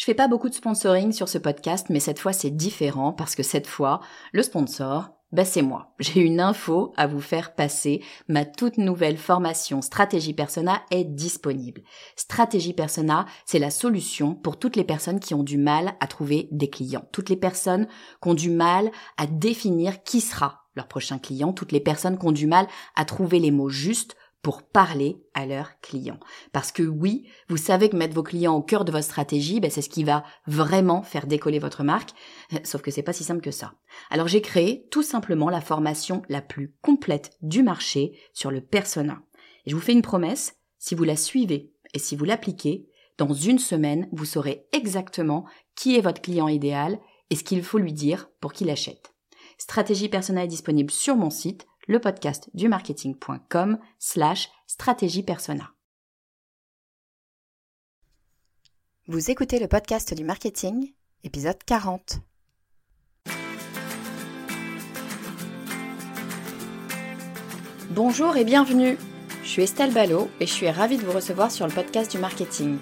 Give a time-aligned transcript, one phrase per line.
[0.00, 3.34] Je fais pas beaucoup de sponsoring sur ce podcast, mais cette fois c'est différent parce
[3.34, 4.00] que cette fois,
[4.32, 5.92] le sponsor, bah c'est moi.
[5.98, 8.02] J'ai une info à vous faire passer.
[8.26, 11.82] Ma toute nouvelle formation Stratégie Persona est disponible.
[12.16, 16.48] Stratégie Persona, c'est la solution pour toutes les personnes qui ont du mal à trouver
[16.50, 17.04] des clients.
[17.12, 17.86] Toutes les personnes
[18.22, 21.52] qui ont du mal à définir qui sera leur prochain client.
[21.52, 25.44] Toutes les personnes qui ont du mal à trouver les mots justes pour parler à
[25.44, 26.18] leurs clients.
[26.52, 29.70] Parce que oui, vous savez que mettre vos clients au cœur de votre stratégie, ben
[29.70, 32.10] c'est ce qui va vraiment faire décoller votre marque.
[32.64, 33.74] Sauf que c'est pas si simple que ça.
[34.10, 39.22] Alors j'ai créé tout simplement la formation la plus complète du marché sur le persona.
[39.66, 42.86] Et je vous fais une promesse, si vous la suivez et si vous l'appliquez,
[43.18, 45.44] dans une semaine, vous saurez exactement
[45.76, 49.12] qui est votre client idéal et ce qu'il faut lui dire pour qu'il achète.
[49.58, 55.72] Stratégie personnelle est disponible sur mon site le podcast du marketing.com slash stratégie persona.
[59.08, 60.94] Vous écoutez le podcast du marketing,
[61.24, 62.20] épisode 40.
[67.90, 68.96] Bonjour et bienvenue.
[69.42, 72.18] Je suis Estelle Ballot et je suis ravie de vous recevoir sur le podcast du
[72.18, 72.78] marketing.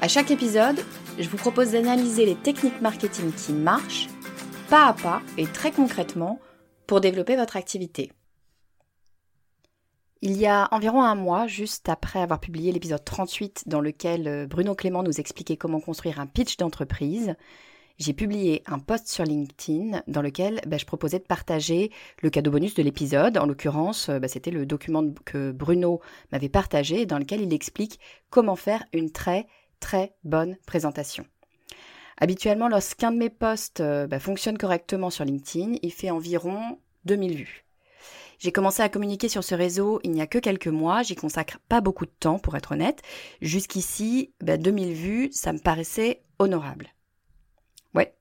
[0.00, 0.78] À chaque épisode,
[1.18, 4.06] je vous propose d'analyser les techniques marketing qui marchent,
[4.70, 6.38] pas à pas et très concrètement,
[6.88, 8.10] pour développer votre activité.
[10.20, 14.46] Il y a environ un mois, juste après avoir publié l'épisode 38 dans lequel euh,
[14.48, 17.36] Bruno Clément nous expliquait comment construire un pitch d'entreprise,
[17.98, 21.90] j'ai publié un post sur LinkedIn dans lequel bah, je proposais de partager
[22.22, 23.36] le cadeau bonus de l'épisode.
[23.38, 26.00] En l'occurrence, euh, bah, c'était le document que Bruno
[26.32, 28.00] m'avait partagé dans lequel il explique
[28.30, 29.46] comment faire une très
[29.78, 31.24] très bonne présentation.
[32.20, 37.34] Habituellement, lorsqu'un de mes posts euh, bah, fonctionne correctement sur LinkedIn, il fait environ 2000
[37.36, 37.64] vues.
[38.38, 41.58] J'ai commencé à communiquer sur ce réseau il n'y a que quelques mois, j'y consacre
[41.68, 43.02] pas beaucoup de temps pour être honnête.
[43.40, 46.94] Jusqu'ici, 2000 bah, vues, ça me paraissait honorable.
[47.94, 48.14] Ouais,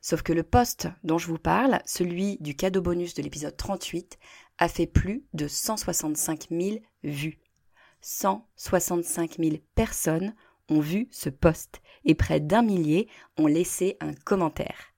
[0.00, 4.18] sauf que le post dont je vous parle, celui du cadeau bonus de l'épisode 38,
[4.58, 7.40] a fait plus de 165 000 vues.
[8.00, 10.34] 165 000 personnes
[10.68, 13.08] ont vu ce post et près d'un millier
[13.38, 14.94] ont laissé un commentaire.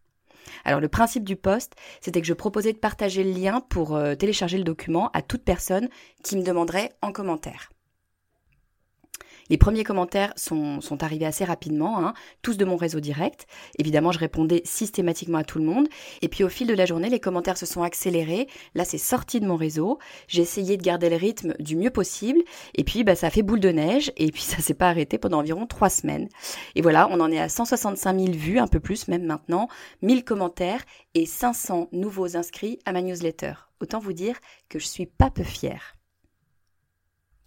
[0.64, 4.14] Alors le principe du post, c'était que je proposais de partager le lien pour euh,
[4.14, 5.88] télécharger le document à toute personne
[6.22, 7.70] qui me demanderait en commentaire.
[9.50, 13.46] Les premiers commentaires sont, sont arrivés assez rapidement, hein, tous de mon réseau direct.
[13.78, 15.88] Évidemment, je répondais systématiquement à tout le monde.
[16.22, 18.48] Et puis au fil de la journée, les commentaires se sont accélérés.
[18.74, 19.98] Là, c'est sorti de mon réseau.
[20.28, 22.40] J'ai essayé de garder le rythme du mieux possible.
[22.74, 24.12] Et puis, bah, ça a fait boule de neige.
[24.16, 26.28] Et puis, ça s'est pas arrêté pendant environ trois semaines.
[26.74, 29.68] Et voilà, on en est à 165 000 vues, un peu plus même maintenant,
[30.02, 30.82] 1000 commentaires
[31.14, 33.54] et 500 nouveaux inscrits à ma newsletter.
[33.80, 34.36] Autant vous dire
[34.68, 35.95] que je suis pas peu fière.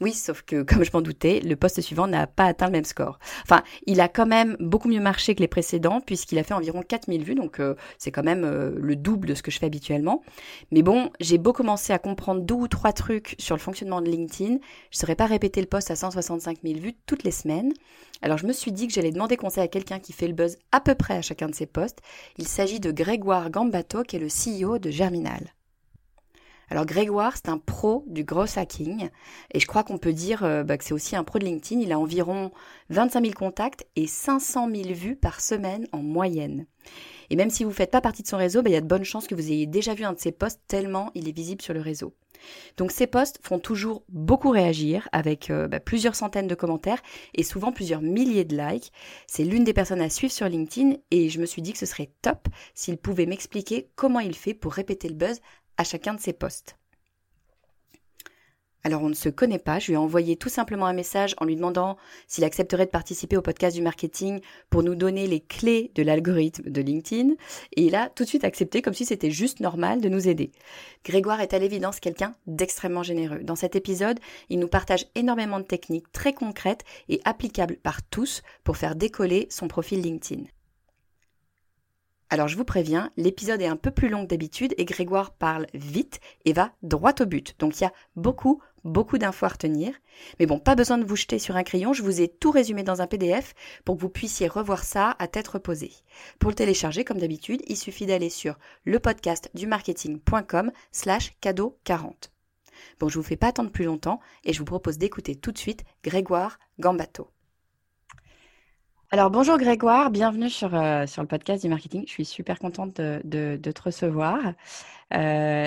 [0.01, 2.85] Oui, sauf que, comme je m'en doutais, le poste suivant n'a pas atteint le même
[2.85, 3.19] score.
[3.43, 6.81] Enfin, il a quand même beaucoup mieux marché que les précédents, puisqu'il a fait environ
[6.81, 9.65] 4000 vues, donc euh, c'est quand même euh, le double de ce que je fais
[9.65, 10.21] habituellement.
[10.71, 14.09] Mais bon, j'ai beau commencer à comprendre deux ou trois trucs sur le fonctionnement de
[14.09, 14.59] LinkedIn,
[14.91, 17.73] je ne saurais pas répéter le poste à 165 000 vues toutes les semaines.
[18.21, 20.57] Alors je me suis dit que j'allais demander conseil à quelqu'un qui fait le buzz
[20.71, 21.99] à peu près à chacun de ses postes.
[22.37, 25.53] Il s'agit de Grégoire Gambato, qui est le CEO de Germinal.
[26.69, 29.09] Alors Grégoire, c'est un pro du gros hacking
[29.51, 31.81] et je crois qu'on peut dire euh, bah, que c'est aussi un pro de LinkedIn.
[31.81, 32.51] Il a environ
[32.89, 36.65] 25 000 contacts et 500 000 vues par semaine en moyenne.
[37.31, 38.81] Et même si vous ne faites pas partie de son réseau, bah, il y a
[38.81, 41.35] de bonnes chances que vous ayez déjà vu un de ses posts tellement il est
[41.35, 42.13] visible sur le réseau.
[42.77, 47.01] Donc ces posts font toujours beaucoup réagir avec euh, bah, plusieurs centaines de commentaires
[47.35, 48.91] et souvent plusieurs milliers de likes.
[49.27, 51.85] C'est l'une des personnes à suivre sur LinkedIn et je me suis dit que ce
[51.85, 55.39] serait top s'il pouvait m'expliquer comment il fait pour répéter le buzz
[55.79, 56.75] à chacun de ses postes.
[58.83, 61.45] Alors on ne se connaît pas, je lui ai envoyé tout simplement un message en
[61.45, 61.97] lui demandant
[62.27, 66.69] s'il accepterait de participer au podcast du marketing pour nous donner les clés de l'algorithme
[66.69, 67.33] de LinkedIn,
[67.75, 70.51] et il a tout de suite accepté comme si c'était juste normal de nous aider.
[71.03, 73.39] Grégoire est à l'évidence quelqu'un d'extrêmement généreux.
[73.39, 74.19] Dans cet épisode,
[74.49, 79.47] il nous partage énormément de techniques très concrètes et applicables par tous pour faire décoller
[79.49, 80.43] son profil LinkedIn.
[82.31, 85.65] Alors je vous préviens, l'épisode est un peu plus long que d'habitude et Grégoire parle
[85.73, 87.55] vite et va droit au but.
[87.57, 89.95] Donc il y a beaucoup, beaucoup d'infos à retenir.
[90.39, 92.83] Mais bon, pas besoin de vous jeter sur un crayon, je vous ai tout résumé
[92.83, 95.91] dans un PDF pour que vous puissiez revoir ça à tête reposée.
[96.37, 101.79] Pour le télécharger, comme d'habitude, il suffit d'aller sur le podcast du marketing.com slash cadeau
[101.83, 102.31] 40.
[102.99, 105.57] Bon, je vous fais pas attendre plus longtemps et je vous propose d'écouter tout de
[105.57, 107.31] suite Grégoire Gambato.
[109.11, 112.03] Alors bonjour Grégoire, bienvenue sur, euh, sur le podcast du marketing.
[112.05, 114.53] Je suis super contente de, te recevoir.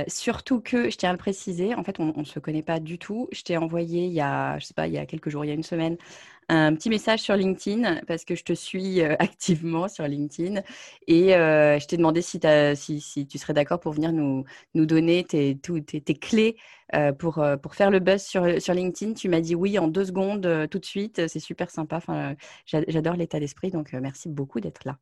[0.08, 2.98] Surtout que, je tiens à le préciser, en fait, on ne se connaît pas du
[2.98, 3.28] tout.
[3.32, 5.48] Je t'ai envoyé il y a, je sais pas, il y a quelques jours, il
[5.48, 5.96] y a une semaine,
[6.48, 10.62] un petit message sur LinkedIn parce que je te suis activement sur LinkedIn
[11.06, 14.44] et je t'ai demandé si, tu serais d'accord pour venir nous,
[14.74, 16.56] donner tes, tes, clés
[17.18, 19.14] pour, pour faire le buzz sur, sur LinkedIn.
[19.14, 21.26] Tu m'as dit oui en deux secondes tout de suite.
[21.28, 21.96] C'est super sympa.
[21.96, 22.34] Enfin,
[22.66, 23.70] J'adore l'état d'esprit.
[23.70, 24.98] Donc, merci beaucoup d'être là.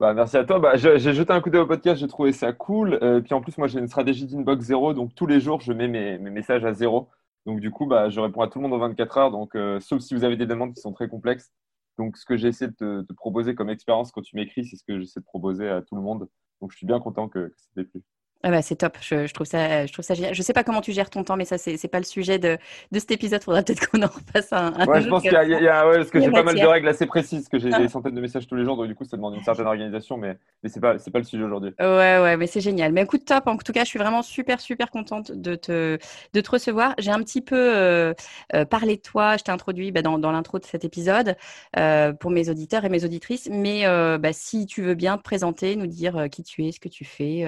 [0.00, 0.58] Bah, merci à toi.
[0.58, 2.98] Bah, j'ai jeté un coup d'œil au podcast, j'ai trouvé ça cool.
[3.02, 5.74] Euh, puis en plus, moi, j'ai une stratégie d'inbox zéro, donc tous les jours, je
[5.74, 7.10] mets mes, mes messages à zéro.
[7.44, 9.78] Donc du coup, bah, je réponds à tout le monde en 24 heures, donc, euh,
[9.80, 11.52] sauf si vous avez des demandes qui sont très complexes.
[11.98, 14.98] Donc ce que j'essaie de te, proposer comme expérience quand tu m'écris, c'est ce que
[14.98, 16.28] j'essaie de proposer à tout le monde.
[16.62, 18.02] Donc je suis bien content que ça t'ait plu.
[18.42, 20.34] Ah bah, c'est top, je, trouve ça, je trouve ça génial.
[20.34, 22.56] Je sais pas comment tu gères ton temps, mais ça, c'est, pas le sujet de,
[22.90, 23.42] de cet épisode.
[23.42, 24.72] Faudra peut-être qu'on en repasse un.
[24.78, 26.58] un ouais, je pense qu'il y a, y a ouais, parce que j'ai pas mal
[26.58, 27.78] de règles assez précises, que j'ai ah.
[27.78, 30.16] des centaines de messages tous les jours, donc du coup, ça demande une certaine organisation,
[30.16, 31.74] mais, mais c'est pas, pas le sujet aujourd'hui.
[31.78, 32.92] Ouais, ouais, mais c'est génial.
[32.92, 33.46] Mais écoute, top.
[33.46, 35.98] En tout cas, je suis vraiment super, super contente de te,
[36.32, 36.94] de te recevoir.
[36.98, 38.14] J'ai un petit peu euh,
[38.54, 39.36] euh, parlé de toi.
[39.36, 41.36] Je t'ai introduit bah, dans, dans l'intro de cet épisode
[41.76, 43.50] euh, pour mes auditeurs et mes auditrices.
[43.50, 43.84] Mais
[44.18, 47.04] bah, si tu veux bien te présenter, nous dire qui tu es, ce que tu
[47.04, 47.44] fais,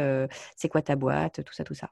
[0.56, 1.90] c'est quoi ta boîte, tout ça tout ça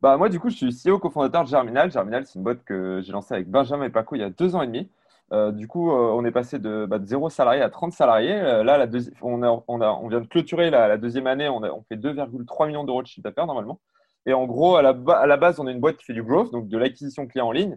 [0.00, 1.90] bah, Moi, du coup, je suis CEO cofondateur de Germinal.
[1.90, 4.54] Germinal, c'est une boîte que j'ai lancée avec Benjamin et Paco il y a deux
[4.54, 4.90] ans et demi.
[5.32, 8.34] Euh, du coup, euh, on est passé de, bah, de 0 salarié à 30 salariés.
[8.34, 8.86] Euh, là, la
[9.22, 11.48] on, a, on, a, on, vient de clôturer la, deuxième année.
[11.48, 13.80] On, on fait 2,3 millions d'euros de chiffre d'affaires normalement.
[14.26, 16.22] Et en gros, à la, à la, base, on est une boîte qui fait du
[16.22, 17.76] growth, donc de l'acquisition client en ligne,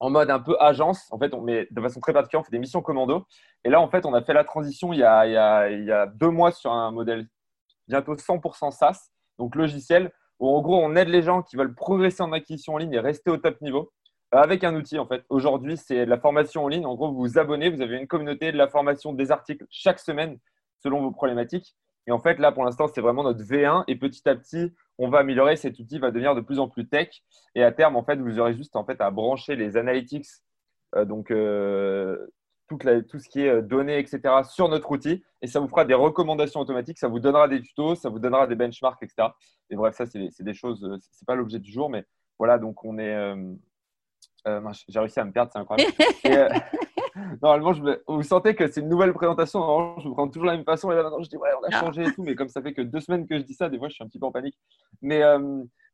[0.00, 1.08] en mode un peu agence.
[1.10, 3.26] En fait, on met de façon très particulière, on fait des missions commando.
[3.64, 5.92] Et là, en fait, on a fait la transition a, il y a, il y
[5.92, 7.26] a deux mois sur un modèle
[7.88, 12.22] bientôt 100% SaaS, donc logiciel, où en gros, on aide les gens qui veulent progresser
[12.22, 13.92] en acquisition en ligne et rester au top niveau
[14.34, 15.24] euh, avec un outil en fait.
[15.28, 16.86] Aujourd'hui, c'est la formation en ligne.
[16.86, 20.00] En gros, vous vous abonnez, vous avez une communauté de la formation, des articles chaque
[20.00, 20.38] semaine
[20.82, 21.76] selon vos problématiques.
[22.06, 25.08] Et en fait, là, pour l'instant, c'est vraiment notre V1 et petit à petit, on
[25.08, 25.56] va améliorer.
[25.56, 27.22] Cet outil va devenir de plus en plus tech.
[27.54, 30.26] Et à terme, en fait, vous aurez juste en fait à brancher les analytics,
[30.96, 32.26] euh, donc euh,
[32.68, 35.22] tout ce qui est données, etc., sur notre outil.
[35.42, 38.46] Et ça vous fera des recommandations automatiques, ça vous donnera des tutos, ça vous donnera
[38.46, 39.28] des benchmarks, etc.
[39.70, 42.04] Et bref, ça, c'est des choses, euh, c'est pas l'objet du jour, mais
[42.38, 43.14] voilà, donc on est.
[43.14, 43.54] Euh,
[44.46, 45.92] euh, j'ai réussi à me perdre, c'est incroyable.
[47.42, 49.60] normalement, je vous sentez que c'est une nouvelle présentation.
[49.60, 50.90] Normalement, je me prends toujours la même façon.
[50.92, 51.80] Et là, maintenant, je dis, ouais, on a ah.
[51.80, 52.22] changé et tout.
[52.22, 54.04] Mais comme ça fait que deux semaines que je dis ça, des fois, je suis
[54.04, 54.56] un petit peu en panique.
[55.00, 55.22] Mais,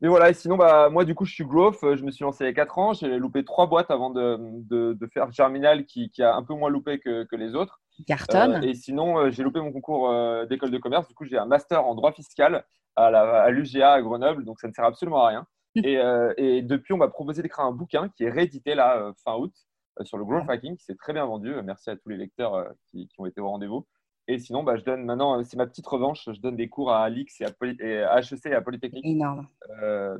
[0.00, 1.79] mais voilà, et sinon, bah, moi, du coup, je suis growth.
[1.83, 2.93] Je me suis lancé il y a quatre ans.
[2.93, 6.55] J'ai loupé trois boîtes avant de, de, de faire Germinal qui, qui, a un peu
[6.55, 7.81] moins loupé que, que les autres.
[8.06, 8.61] Carton.
[8.62, 10.09] et sinon, j'ai loupé mon concours
[10.47, 11.09] d'école de commerce.
[11.09, 12.65] Du coup, j'ai un master en droit fiscal
[12.99, 15.47] à l'UGA à, Grenoble, donc ça ne sert absolument à rien.
[15.85, 19.12] Et, euh, et depuis, on m'a proposé d'écrire un bouquin qui est réédité là euh,
[19.23, 19.53] fin août
[20.00, 21.55] euh, sur le growth hacking, qui s'est très bien vendu.
[21.62, 23.87] Merci à tous les lecteurs qui, qui, ont été au rendez-vous.
[24.31, 27.03] Et sinon, bah, je donne maintenant, c'est ma petite revanche, je donne des cours à
[27.03, 29.05] Alix et à, et à HEC et à Polytechnique.
[29.05, 29.49] Énorme.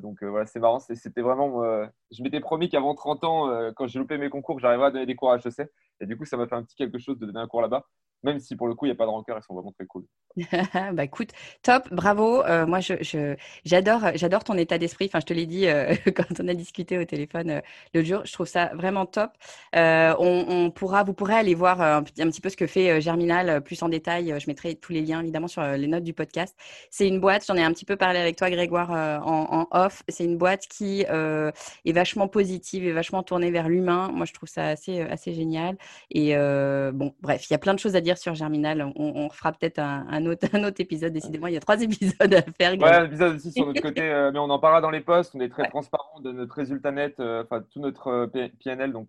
[0.01, 0.79] donc voilà, c'est marrant.
[0.81, 1.63] C'était vraiment.
[2.11, 5.15] je m'étais promis qu'avant 30 ans, quand j'ai loupé mes concours, j'arriverais à donner des
[5.15, 5.71] cours à HEC.
[6.01, 7.85] Et du coup, ça m'a fait un petit quelque chose de donner un cours là-bas
[8.23, 9.87] même si pour le coup, il n'y a pas de rancœur, ils sont vraiment très
[9.87, 10.05] cool.
[10.93, 11.31] bah écoute,
[11.63, 12.45] top, bravo.
[12.45, 12.95] Euh, moi, je,
[13.65, 15.07] j'adore, ton état d'esprit.
[15.07, 17.61] Enfin, je te l'ai dit euh, quand on a discuté au téléphone euh,
[17.95, 18.21] l'autre jour.
[18.25, 19.33] Je trouve ça vraiment top.
[19.75, 23.89] On, pourra, vous pourrez aller voir un, petit peu ce que fait Germinal plus en
[23.89, 24.35] détail.
[24.39, 26.55] Je mettrai tous les liens évidemment sur les notes du podcast.
[26.91, 30.03] C'est une boîte, j'en ai un petit peu parlé avec toi, Grégoire, en, off.
[30.09, 34.11] C'est une boîte qui est vachement positive et vachement tournée vers l'humain.
[34.13, 35.77] Moi, je trouve ça assez, assez génial.
[36.11, 38.93] Et bon, bref, il y a plein de choses à dire sur Germinal.
[38.97, 41.13] On, fera peut-être un, autre, un autre épisode.
[41.13, 42.79] Décidément, il y a trois épisodes à faire.
[42.79, 45.35] Ouais, un épisode aussi sur notre côté, euh, mais on en parlera dans les posts.
[45.35, 49.09] On est très transparent de notre résultat net, euh, enfin tout notre euh, PNL, donc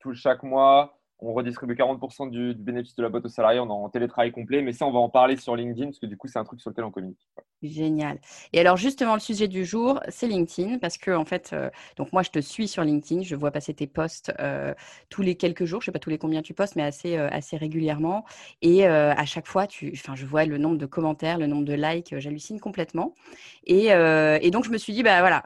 [0.00, 4.32] tout chaque mois on redistribue 40% du, bénéfice de la boîte aux salariés, en télétravail
[4.32, 6.44] complet, mais ça, on va en parler sur LinkedIn, parce que du coup, c'est un
[6.44, 7.28] truc sur lequel on communique.
[7.62, 8.18] Génial.
[8.52, 12.12] Et alors, justement, le sujet du jour, c'est LinkedIn, parce que, en fait, euh, donc
[12.12, 14.74] moi, je te suis sur LinkedIn, je vois passer tes posts euh,
[15.10, 17.16] tous les quelques jours, je ne sais pas tous les combien tu postes, mais assez,
[17.16, 18.24] euh, assez régulièrement.
[18.60, 22.18] Et à chaque fois, tu, je vois le nombre de commentaires, le nombre de likes,
[22.18, 23.14] j'hallucine complètement.
[23.64, 23.90] Et,
[24.50, 25.44] donc, je me suis dit, bah voilà,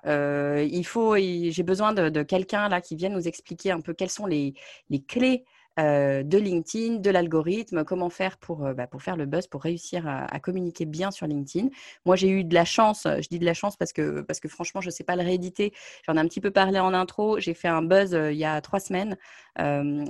[0.64, 4.10] il faut, j'ai besoin de, de quelqu'un là qui vienne nous expliquer un peu quelles
[4.10, 4.54] sont les,
[4.88, 5.44] les clés
[5.78, 9.62] euh, de LinkedIn, de l'algorithme, comment faire pour, euh, bah, pour faire le buzz, pour
[9.62, 11.68] réussir à, communiquer bien sur LinkedIn.
[12.06, 14.40] Moi, j'ai eu de la chance, euh, je dis de la chance parce que, parce
[14.40, 15.74] que franchement, je ne sais pas le rééditer.
[16.06, 17.38] J'en ai un petit peu parlé en intro.
[17.40, 19.16] J'ai fait un buzz il y a trois semaines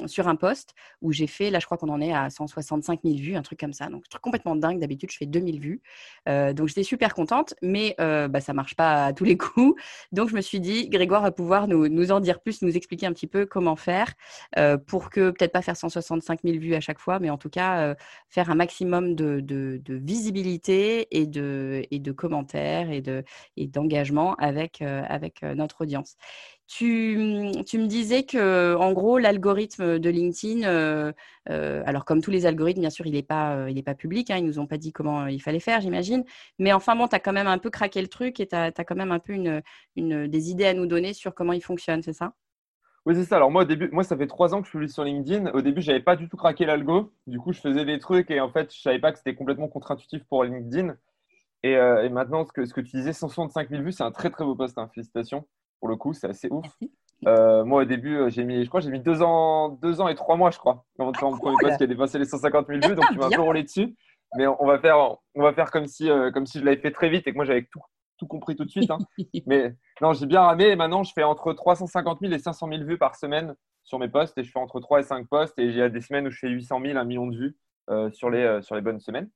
[0.06, 3.16] sur un post où j'ai fait, là, je crois qu'on en est à 165 000
[3.16, 3.87] vues, un truc comme ça.
[3.87, 4.80] Donc, un truc complètement dingue.
[4.80, 5.82] D'habitude, je fais 2000 vues.
[6.26, 9.80] donc, j'étais super contente, mais bah, ça ne marche pas à tous les coups.
[10.12, 13.06] Donc, je me suis dit, Grégoire va pouvoir nous, nous en dire plus, nous expliquer
[13.06, 14.14] un petit peu comment faire
[14.87, 17.95] pour que peut-être faire 165 000 vues à chaque fois, mais en tout cas,
[18.29, 23.25] faire un maximum de, visibilité et de, et de commentaires et, de,
[23.57, 26.17] et d'engagement avec, avec notre audience.
[26.69, 31.13] Tu, me disais que, en gros, l'algorithme de LinkedIn, euh,
[31.49, 34.31] euh, alors comme tous les algorithmes, bien sûr, il n'est pas, euh, il pas public,
[34.31, 36.25] hein, ils nous ont pas dit comment il fallait faire, j'imagine.
[36.59, 38.73] Mais enfin, bon, tu as quand même un peu craqué le truc et tu as,
[38.73, 39.63] quand même un peu une,
[39.95, 42.35] une, des idées à nous donner sur comment il fonctionne, c'est ça?
[43.07, 43.37] Oui, c'est ça.
[43.37, 45.53] Alors moi, au début, moi, ça fait trois ans que je publie sur LinkedIn.
[45.53, 47.13] Au début, je n'avais pas du tout craqué l'algo.
[47.27, 49.35] Du coup, je faisais des trucs et en fait, je ne savais pas que c'était
[49.35, 50.97] complètement contre-intuitif pour LinkedIn.
[51.63, 54.31] Et, et, maintenant, ce que, ce que tu disais, 165 000 vues, c'est un très
[54.31, 54.77] très beau post.
[54.79, 54.91] Hein.
[54.95, 55.47] Félicitations
[55.81, 56.67] pour le coup, c'est assez ouf.
[57.27, 60.09] Euh, moi, au début, euh, j'ai mis, je crois, j'ai mis deux ans, deux ans
[60.09, 62.81] et trois mois, je crois, faire mon premier post qui a dépassé les 150 000
[62.87, 62.95] vues.
[62.95, 63.95] Donc, tu m'as un peu roulé dessus.
[64.37, 64.99] Mais on va faire,
[65.35, 67.37] on va faire comme si, euh, comme si je l'avais fait très vite et que
[67.37, 67.81] moi, j'avais tout,
[68.18, 68.90] tout compris tout de suite.
[68.90, 68.99] Hein.
[69.46, 70.68] Mais non, j'ai bien ramé.
[70.68, 73.54] Et maintenant, je fais entre 350 000 et 500 000 vues par semaine
[73.85, 74.37] sur mes posts.
[74.38, 75.58] Et je fais entre 3 et 5 posts.
[75.58, 77.56] Et j'ai des semaines où je fais 800 000, 1 million de vues
[78.12, 79.30] sur, les, sur les bonnes semaines.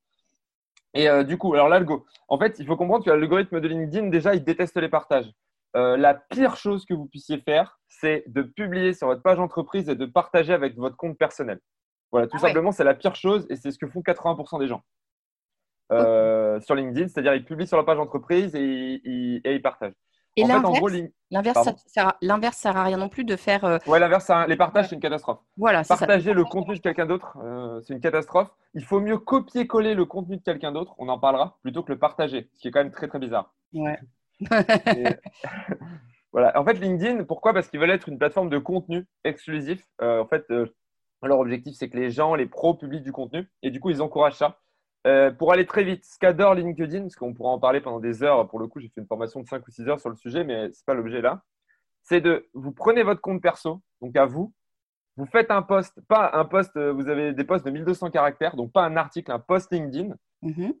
[0.93, 4.35] Et du coup, alors l'algo, en fait, il faut comprendre que l'algorithme de LinkedIn, déjà,
[4.35, 5.31] il déteste les partages.
[5.75, 9.87] Euh, la pire chose que vous puissiez faire, c'est de publier sur votre page entreprise
[9.87, 11.59] et de partager avec votre compte personnel.
[12.11, 14.67] Voilà, tout ah simplement, c'est la pire chose et c'est ce que font 80% des
[14.67, 14.83] gens
[15.91, 17.07] euh, sur LinkedIn.
[17.07, 19.93] C'est-à-dire, ils publient sur leur page entreprise et, ils partagent.
[20.37, 20.79] Et l'inverse,
[22.21, 23.65] l'inverse, sert à rien non plus de faire.
[23.65, 23.77] Euh...
[23.85, 25.39] Ouais, l'inverse, les partages, c'est une catastrophe.
[25.57, 28.49] Voilà, Partager le contenu de quelqu'un d'autre, euh, c'est une catastrophe.
[28.73, 31.99] Il faut mieux copier-coller le contenu de quelqu'un d'autre, on en parlera, plutôt que le
[31.99, 33.53] partager, ce qui est quand même très très bizarre.
[33.73, 33.99] Ouais.
[36.31, 36.57] voilà.
[36.57, 37.53] En fait, LinkedIn, pourquoi?
[37.53, 39.85] Parce qu'ils veulent être une plateforme de contenu exclusif.
[40.01, 40.45] Euh, en fait,
[41.27, 44.01] leur objectif, c'est que les gens, les pros, publient du contenu et du coup, ils
[44.01, 44.59] encouragent ça.
[45.07, 48.21] Euh, pour aller très vite, ce qu'adore LinkedIn, parce qu'on pourra en parler pendant des
[48.21, 50.15] heures, pour le coup, j'ai fait une formation de 5 ou 6 heures sur le
[50.15, 51.41] sujet, mais ce n'est pas l'objet là.
[52.03, 54.53] C'est de, vous prenez votre compte perso, donc à vous,
[55.17, 58.71] vous faites un post, pas un post, vous avez des posts de 1200 caractères, donc
[58.71, 60.15] pas un article, un post LinkedIn.
[60.43, 60.75] Mm-hmm.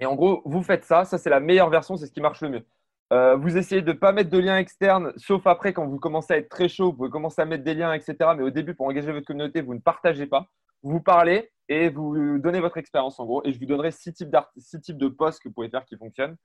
[0.00, 2.40] Et en gros, vous faites ça, ça c'est la meilleure version, c'est ce qui marche
[2.40, 2.66] le mieux.
[3.12, 6.34] Euh, vous essayez de ne pas mettre de liens externes, sauf après quand vous commencez
[6.34, 8.16] à être très chaud, vous pouvez commencer à mettre des liens, etc.
[8.36, 10.46] Mais au début, pour engager votre communauté, vous ne partagez pas.
[10.82, 13.42] Vous parlez et vous donnez votre expérience en gros.
[13.44, 15.96] Et je vous donnerai six types, six types de posts que vous pouvez faire qui
[15.96, 16.36] fonctionnent.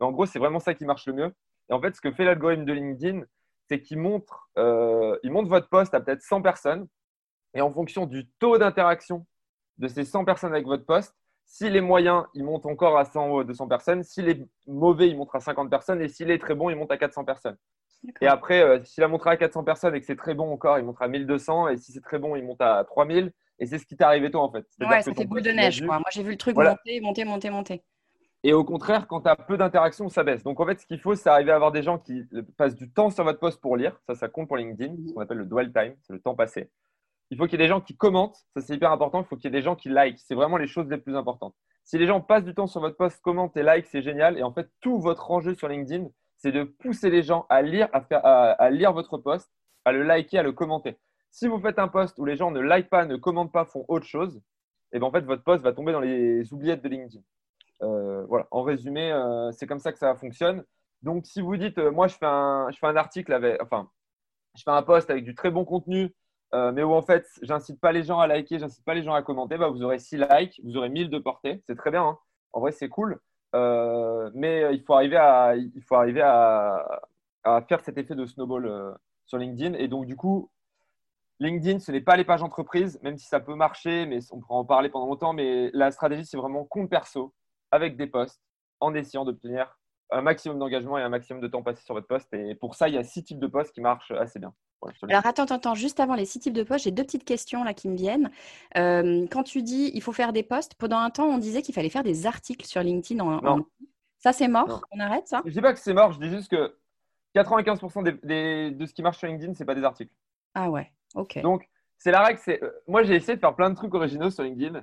[0.00, 1.34] en gros, c'est vraiment ça qui marche le mieux.
[1.70, 3.22] Et en fait, ce que fait l'algorithme de LinkedIn,
[3.68, 6.88] c'est qu'il montre, euh, il montre votre post à peut-être 100 personnes.
[7.54, 9.26] Et en fonction du taux d'interaction
[9.78, 13.30] de ces 100 personnes avec votre post, si les moyens, il monte encore à 100
[13.30, 14.02] ou 200 personnes.
[14.02, 16.00] S'il est mauvais, il monte à 50 personnes.
[16.00, 17.56] Et s'il est très bon, il monte à 400 personnes.
[18.20, 20.78] Et après, euh, s'il a montré à 400 personnes et que c'est très bon encore,
[20.78, 21.68] il monte à 1200.
[21.68, 23.32] Et si c'est très bon, il monte à 3000.
[23.62, 24.66] Et c'est ce qui t'est arrivé toi, en fait.
[24.80, 25.82] Ouais, ça fait boule de neige.
[25.82, 27.84] Moi, j'ai vu le truc monter, monter, monter, monter.
[28.42, 30.42] Et au contraire, quand tu as peu d'interactions, ça baisse.
[30.42, 32.24] Donc, en fait, ce qu'il faut, c'est arriver à avoir des gens qui
[32.56, 34.00] passent du temps sur votre poste pour lire.
[34.08, 36.72] Ça, ça compte pour LinkedIn, ce qu'on appelle le dwell time, c'est le temps passé.
[37.30, 38.36] Il faut qu'il y ait des gens qui commentent.
[38.56, 39.20] Ça, c'est hyper important.
[39.20, 40.18] Il faut qu'il y ait des gens qui like.
[40.18, 41.54] C'est vraiment les choses les plus importantes.
[41.84, 44.36] Si les gens passent du temps sur votre post, commentent et like, c'est génial.
[44.38, 47.88] Et en fait, tout votre enjeu sur LinkedIn, c'est de pousser les gens à lire,
[47.92, 49.48] à, lire votre post,
[49.84, 50.98] à le liker, à le commenter.
[51.32, 53.86] Si vous faites un post où les gens ne like pas, ne commentent pas, font
[53.88, 56.88] autre chose, et eh bien en fait, votre post va tomber dans les oubliettes de
[56.90, 57.22] LinkedIn.
[57.82, 60.62] Euh, voilà, en résumé, euh, c'est comme ça que ça fonctionne.
[61.00, 63.88] Donc, si vous dites, euh, moi, je fais, un, article enfin,
[64.54, 66.14] je fais un post avec du très bon contenu,
[66.52, 69.22] mais où en fait, j'incite pas les gens à liker, j'incite pas les gens à
[69.22, 71.62] commenter, bah, vous aurez 6 likes, vous aurez 1000 de portée.
[71.66, 72.04] C'est très bien.
[72.04, 72.18] Hein.
[72.52, 73.18] En vrai, c'est cool.
[73.54, 75.54] Mais il faut arriver à,
[77.66, 79.78] faire cet effet de snowball sur LinkedIn.
[79.78, 80.50] Et donc, du coup,
[81.42, 84.58] LinkedIn, ce n'est pas les pages entreprises, même si ça peut marcher, mais on pourra
[84.58, 85.32] en parler pendant longtemps.
[85.32, 87.34] Mais la stratégie, c'est vraiment compte perso
[87.70, 88.40] avec des posts
[88.80, 89.78] en essayant d'obtenir
[90.10, 92.32] un maximum d'engagement et un maximum de temps passé sur votre poste.
[92.34, 94.54] Et pour ça, il y a six types de postes qui marchent assez bien.
[95.08, 97.72] Alors attends, attends, juste avant les six types de postes, j'ai deux petites questions là
[97.72, 98.30] qui me viennent.
[98.76, 101.72] Euh, quand tu dis il faut faire des posts, pendant un temps on disait qu'il
[101.72, 103.24] fallait faire des articles sur LinkedIn.
[103.24, 103.60] En,
[104.18, 105.40] Ça c'est mort, on arrête ça?
[105.44, 106.74] Je dis pas que c'est mort, je dis juste que
[107.36, 110.12] 95% de ce qui marche sur LinkedIn, c'est pas des articles.
[110.54, 110.90] Ah ouais,
[111.42, 114.30] Donc c'est la règle, c'est euh, moi j'ai essayé de faire plein de trucs originaux
[114.30, 114.82] sur LinkedIn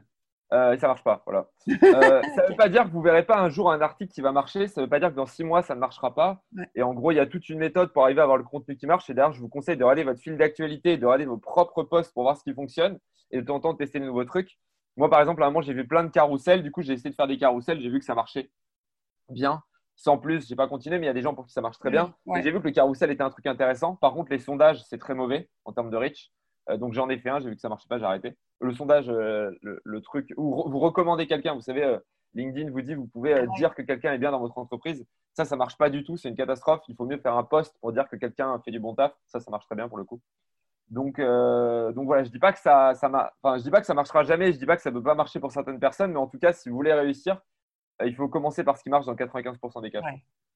[0.52, 1.22] euh, ça marche pas.
[1.26, 1.48] Voilà.
[1.70, 4.22] Euh, ça ne veut pas dire que vous verrez pas un jour un article qui
[4.22, 4.68] va marcher.
[4.68, 6.42] Ça ne veut pas dire que dans six mois, ça ne marchera pas.
[6.76, 8.76] Et en gros, il y a toute une méthode pour arriver à avoir le contenu
[8.76, 9.10] qui marche.
[9.10, 12.14] Et d'ailleurs, je vous conseille de regarder votre fil d'actualité, de regarder vos propres posts
[12.14, 13.00] pour voir ce qui fonctionne
[13.32, 14.58] et de temps en temps tester de nouveaux trucs.
[14.98, 16.64] Moi, par exemple, à un moment, j'ai vu plein de carousels.
[16.64, 17.80] Du coup, j'ai essayé de faire des carousels.
[17.80, 18.50] J'ai vu que ça marchait
[19.30, 19.62] bien.
[20.00, 21.60] Sans plus, je n'ai pas continué, mais il y a des gens pour qui ça
[21.60, 22.16] marche très bien.
[22.42, 23.98] J'ai vu que le carousel était un truc intéressant.
[23.98, 26.32] Par contre, les sondages, c'est très mauvais en termes de reach.
[26.70, 28.38] Euh, donc j'en ai fait un, j'ai vu que ça marchait pas, j'ai arrêté.
[28.62, 32.00] Le sondage, euh, le, truc où vous recommandez quelqu'un, vous savez, euh,
[32.34, 35.06] LinkedIn vous dit, vous pouvez dire que quelqu'un est bien dans votre entreprise.
[35.34, 36.80] Ça, ça marche pas du tout, c'est une catastrophe.
[36.88, 39.12] Il faut mieux faire un post pour dire que quelqu'un fait du bon taf.
[39.28, 40.22] Ça, ça marche très bien pour le coup.
[40.88, 43.10] Donc, donc voilà, je dis pas que ça, ça
[43.44, 45.04] enfin, je dis pas que ça marchera jamais, je dis pas que ça ne peut
[45.04, 47.42] pas marcher pour certaines personnes, mais en tout cas, si vous voulez réussir,
[48.06, 50.02] il faut commencer par ce qui marche dans 95% des cas.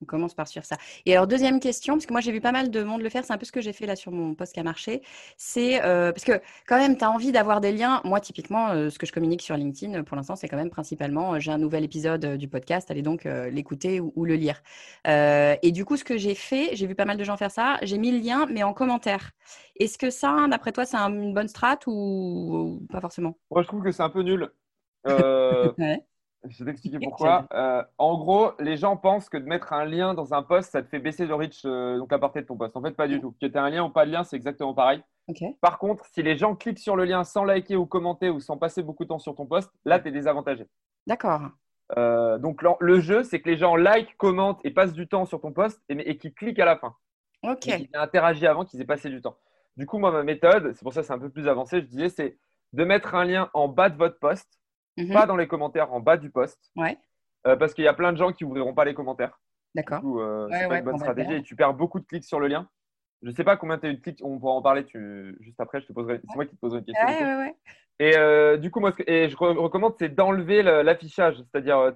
[0.01, 0.77] On commence par sur ça.
[1.05, 3.23] Et alors, deuxième question, parce que moi j'ai vu pas mal de monde le faire,
[3.23, 5.01] c'est un peu ce que j'ai fait là sur mon post qui a marché.
[5.38, 8.01] C'est euh, parce que quand même, tu as envie d'avoir des liens.
[8.03, 11.39] Moi, typiquement, euh, ce que je communique sur LinkedIn pour l'instant, c'est quand même principalement
[11.39, 14.62] j'ai un nouvel épisode du podcast, allez donc l'écouter ou, le lire.
[15.05, 17.77] et du coup, ce que j'ai fait, j'ai vu pas mal de gens faire ça,
[17.81, 19.31] j'ai mis le lien, mais en commentaire.
[19.79, 23.38] Est-ce que ça, d'après toi, c'est une bonne strat ou, pas forcément?
[23.51, 24.51] Moi, je trouve que c'est un peu nul.
[25.05, 26.05] ouais.
[26.47, 27.47] Je vais t'expliquer pourquoi.
[27.53, 30.81] Euh, en gros, les gens pensent que de mettre un lien dans un post, ça
[30.81, 32.75] te fait baisser le reach, euh, donc à partir de ton post.
[32.75, 33.31] En fait, pas du tout.
[33.39, 35.01] Que tu aies un lien ou pas de lien, c'est exactement pareil.
[35.62, 38.57] Par contre, si les gens cliquent sur le lien sans liker ou commenter ou sans
[38.57, 40.67] passer beaucoup de temps sur ton post, là, tu es désavantagé.
[41.07, 41.41] D'accord.
[41.97, 45.39] Euh, donc, le jeu, c'est que les gens like, commentent et passent du temps sur
[45.39, 46.95] ton post et, et qu'ils cliquent à la fin.
[47.43, 47.59] Ok.
[47.59, 49.38] Qu'ils aient interagi avant, qu'ils aient passé du temps.
[49.77, 51.85] Du coup, moi, ma méthode, c'est pour ça que c'est un peu plus avancé, je
[51.85, 52.38] disais, c'est
[52.73, 54.19] de mettre un lien en bas de votre
[54.97, 55.13] Mhm.
[55.13, 56.71] pas dans les commentaires, en bas du post.
[56.75, 56.97] Ouais.
[57.45, 59.39] Euh, parce qu'il y a plein de gens qui n'ouvriront pas les commentaires.
[59.75, 60.01] D'accord.
[60.05, 62.69] Euh, c'est pas une bonne stratégie et tu perds beaucoup de clics sur le lien.
[63.21, 65.38] Je ne sais pas combien tu as eu de clics, on pourra en parler tu...
[65.39, 65.81] juste après.
[65.81, 66.19] Je te poserai...
[66.27, 67.07] C'est moi qui te poserai une question.
[67.07, 67.55] Ouais, ouais,
[68.00, 69.09] et euh, du coup, moi, ce que...
[69.09, 71.38] et je recommande, c'est d'enlever l'affichage.
[71.38, 71.93] C'est-à-dire,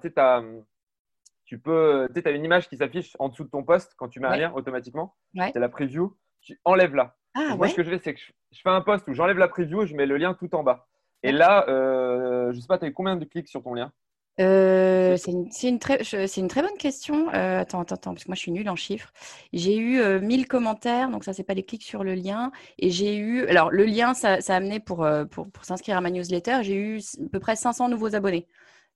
[1.44, 4.28] tu peux, as une image qui s'affiche en dessous de ton post quand tu mets
[4.28, 5.14] un lien automatiquement.
[5.34, 6.16] C'est la preview.
[6.40, 7.16] Tu enlèves là.
[7.34, 9.48] Ah, moi, ce que je fais, c'est que je fais un post où j'enlève la
[9.48, 10.88] preview et je mets le lien tout en bas.
[11.22, 13.74] Et là, euh, je ne sais pas, tu as eu combien de clics sur ton
[13.74, 13.92] lien?
[14.40, 17.28] Euh, c'est une, une, très, une très bonne question.
[17.34, 19.12] Euh, attends, attends, attends, parce que moi je suis nulle en chiffres.
[19.52, 22.52] J'ai eu 1000 commentaires, donc ça c'est pas des clics sur le lien.
[22.78, 26.00] Et j'ai eu, alors le lien ça, ça a amené pour, pour, pour s'inscrire à
[26.00, 28.46] ma newsletter, j'ai eu à peu près 500 nouveaux abonnés.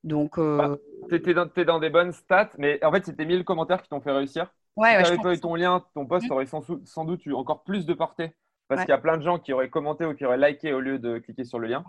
[0.05, 0.39] Donc.
[0.39, 0.77] Bah,
[1.09, 4.13] tu es, dans des bonnes stats, mais en fait c'était 1000 commentaires qui t'ont fait
[4.13, 4.53] réussir.
[4.77, 6.33] Ouais, si tu avais pas eu ton lien, ton post mmh.
[6.33, 8.33] aurait sans, sans, doute eu encore plus de portée.
[8.75, 10.81] Parce qu'il y a plein de gens qui auraient commenté ou qui auraient liké au
[10.81, 11.85] lieu de cliquer sur le lien.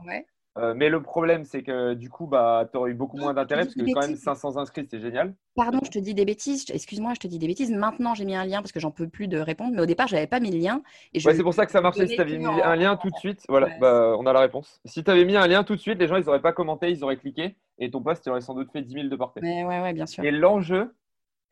[0.60, 3.64] Euh, mais le problème, c'est que du coup, bah, tu aurais eu beaucoup moins d'intérêt
[3.64, 5.34] parce que quand même 500 inscrits, c'est génial.
[5.56, 6.66] Pardon, je te dis des bêtises.
[6.70, 7.72] Excuse-moi, je te dis des bêtises.
[7.72, 9.74] Maintenant, j'ai mis un lien parce que j'en peux plus de répondre.
[9.74, 10.84] Mais au départ, je n'avais pas mis le lien.
[11.16, 12.06] C'est pour ça que ça marchait.
[12.06, 14.80] Si tu avais mis un lien tout de suite, voilà, bah, on a la réponse.
[14.86, 16.92] Si tu avais mis un lien tout de suite, les gens, ils n'auraient pas commenté,
[16.92, 17.56] ils auraient cliqué.
[17.80, 19.42] Et ton post, il aurait sans doute fait 10 000 de portée.
[19.42, 20.24] ouais, ouais, bien sûr.
[20.24, 20.94] Et l'enjeu,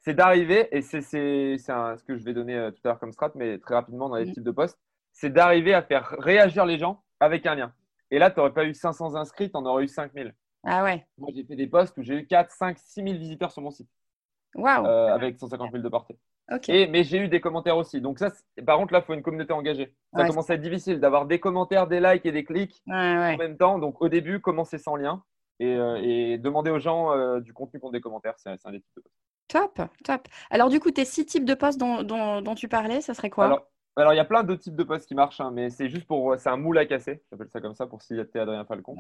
[0.01, 3.31] c'est d'arriver, et c'est ce que je vais donner euh, tout à l'heure comme strat,
[3.35, 4.33] mais très rapidement dans les mmh.
[4.33, 4.79] types de posts,
[5.11, 7.73] c'est d'arriver à faire réagir les gens avec un lien.
[8.09, 10.33] Et là, tu n'aurais pas eu 500 inscrits, tu en aurais eu 5000.
[10.63, 11.05] Ah ouais.
[11.17, 13.71] Moi, j'ai fait des posts où j'ai eu 4, 5, 6 000 visiteurs sur mon
[13.71, 13.89] site.
[14.55, 14.85] Waouh.
[14.85, 16.17] Euh, avec 150 000 de portée.
[16.51, 16.67] Ok.
[16.67, 18.01] mais j'ai eu des commentaires aussi.
[18.01, 18.29] Donc, ça,
[18.65, 19.93] par contre, là, il faut une communauté engagée.
[20.13, 23.57] Ça commence à être difficile d'avoir des commentaires, des likes et des clics en même
[23.57, 23.79] temps.
[23.79, 25.23] Donc, au début, commencez sans lien
[25.59, 28.33] et, euh, demandez aux gens euh, du contenu contre des commentaires.
[28.37, 29.15] C'est un des types de posts.
[29.47, 30.27] Top, top.
[30.49, 33.45] Alors, du coup, tes six types de posts dont, tu parlais, ça serait quoi?
[33.45, 36.07] Alors, il y a plein d'autres types de postes qui marchent, hein, mais c'est juste
[36.07, 36.35] pour.
[36.37, 38.95] C'est un moule à casser, j'appelle ça comme ça, pour citer Adrien Falcon,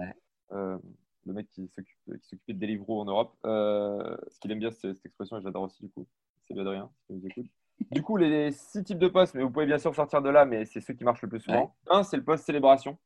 [0.51, 0.77] euh,
[1.25, 3.35] le mec qui s'occupait de Deliveroo en Europe.
[3.45, 6.07] Euh, ce qu'il aime bien, c'est cette expression, et j'adore aussi, du coup.
[6.47, 7.45] C'est Adrien, si vous écoute.
[7.91, 10.45] Du coup, les six types de postes, mais vous pouvez bien sûr sortir de là,
[10.45, 11.75] mais c'est ceux qui marchent le plus souvent.
[11.89, 12.97] Un, c'est le poste célébration.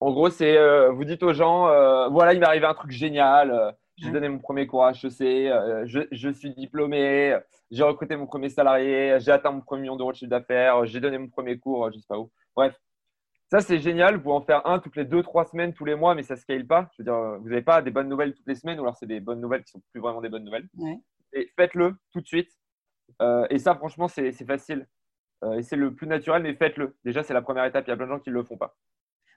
[0.00, 1.62] En gros, c'est euh, vous dites aux gens
[2.10, 5.84] voilà, il m'est arrivé un truc génial j'ai donné mon premier cours à HEC, euh,
[5.86, 7.38] je, suis diplômé,
[7.70, 11.00] j'ai recruté mon premier salarié, j'ai atteint mon premier million d'euros de chiffre d'affaires, j'ai
[11.00, 12.30] donné mon premier cours, je ne sais pas où.
[12.56, 12.76] Bref,
[13.50, 14.16] ça c'est génial.
[14.16, 16.34] Vous pouvez en faire un toutes les deux, trois semaines, tous les mois, mais ça
[16.34, 16.88] ne scale pas.
[16.92, 19.06] Je veux dire, vous n'avez pas des bonnes nouvelles toutes les semaines, ou alors c'est
[19.06, 20.68] des bonnes nouvelles qui ne sont plus vraiment des bonnes nouvelles.
[21.32, 22.50] Et faites-le tout de suite.
[23.22, 24.86] Euh, et ça, franchement, c'est facile.
[25.42, 26.96] Euh, et c'est le plus naturel, mais faites-le.
[27.04, 27.86] Déjà, c'est la première étape.
[27.86, 28.76] Il y a plein de gens qui ne le font pas.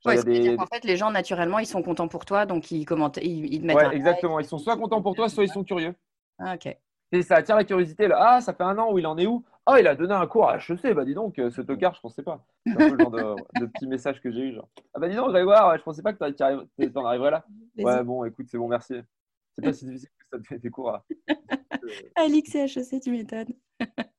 [0.07, 3.65] En fait, les gens, naturellement, ils sont contents pour toi, donc ils commentent, ils, te
[3.65, 4.39] mettent ouais, exactement.
[4.39, 5.93] Ils sont soit contents pour toi, soit ils sont curieux.
[6.39, 6.75] Ah, ok.
[7.11, 8.07] Et ça attire la curiosité.
[8.07, 8.17] Là.
[8.19, 9.43] Ah, ça fait un an où il en est où?
[9.65, 10.93] Ah, il a donné un cours à HEC.
[10.93, 12.45] Bah, dis donc, euh, ce tocard, je pensais pas.
[12.65, 14.53] C'est un peu le genre de, petit message que j'ai eu.
[14.53, 14.67] Genre.
[14.93, 17.45] Ah, bah, dis donc, j'allais voir, je pensais pas que tu en arriverais là.
[17.77, 18.95] Ouais, bon, écoute, c'est bon, merci.
[19.55, 21.05] C'est pas si difficile que ça te fait des cours à.
[22.15, 23.53] Alix et HEC, tu m'étonnes.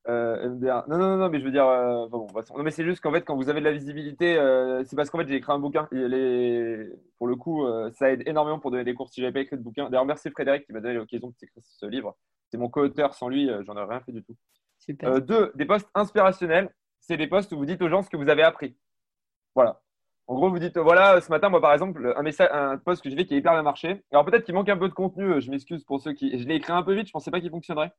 [0.08, 0.48] Euh,
[0.88, 3.22] Non, non, non, mais je veux dire, euh, bon, non, mais c'est juste qu'en fait,
[3.22, 5.86] quand vous avez de la visibilité, euh, c'est parce qu'en fait, j'ai écrit un bouquin.
[5.92, 9.56] Et Pour le coup, ça aide énormément pour donner des cours si j'avais pas écrit
[9.56, 9.90] de bouquin.
[9.90, 12.16] D'ailleurs, merci Frédéric qui m'a donné l'occasion de écrire ce livre.
[12.50, 14.36] C'est mon co-auteur, sans lui, j'en aurais rien fait du tout.
[14.78, 15.20] Super.
[15.20, 16.70] deux, des postes inspirationnels.
[17.00, 18.76] C'est des postes où vous dites aux gens ce que vous avez appris.
[19.54, 19.80] Voilà.
[20.26, 23.08] En gros, vous dites, voilà, ce matin, moi, par exemple, un, message, un post que
[23.08, 24.04] j'ai fait qui a hyper bien marché.
[24.12, 25.40] Alors, peut-être qu'il manque un peu de contenu.
[25.40, 26.38] Je m'excuse pour ceux qui.
[26.38, 27.06] Je l'ai écrit un peu vite.
[27.06, 27.92] Je pensais pas qu'il fonctionnerait.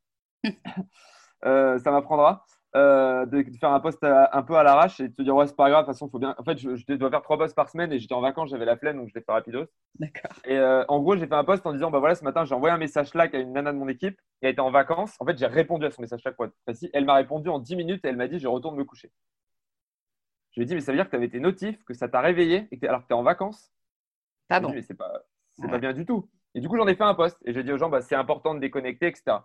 [1.45, 2.45] Euh, ça m'apprendra.
[2.75, 5.55] Euh, de, faire un post un peu à l'arrache et de te dire ouais c'est
[5.55, 7.67] pas grave de toute façon faut bien en fait je, dois faire trois posts par
[7.67, 9.65] semaine et j'étais en vacances j'avais la flemme donc je l'ai fait rapidos
[9.99, 12.45] d'accord et euh, en gros j'ai fait un post en disant bah voilà ce matin
[12.45, 15.15] j'ai envoyé un message Slack à une nana de mon équipe elle était en vacances
[15.19, 17.57] en fait j'ai répondu à son message Slack pour être précis elle m'a répondu en
[17.57, 19.11] 10 minutes et elle m'a dit je retourne me coucher
[20.51, 22.07] Je lui ai dit, mais ça veut dire que tu avais tes notifs, que ça
[22.07, 23.71] t'a réveillé, et que alors que tu es en vacances?
[24.47, 24.71] Pas bon.
[24.73, 25.23] mais c'est pas,
[25.69, 26.29] pas bien du tout.
[26.55, 27.37] Et du coup, j'en ai fait un post.
[27.45, 29.37] Et j'ai dit aux gens, bah, c'est important de déconnecter, etc.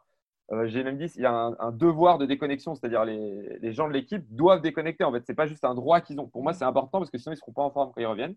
[0.53, 3.89] Euh, j'ai même dit, il y a un, devoir de déconnexion, c'est-à-dire les, les, gens
[3.89, 5.05] de l'équipe doivent déconnecter.
[5.05, 6.29] En fait, c'est pas juste un droit qu'ils ont.
[6.29, 8.07] Pour moi, c'est important parce que sinon, ils ne seront pas en forme quand ils
[8.07, 8.37] reviennent.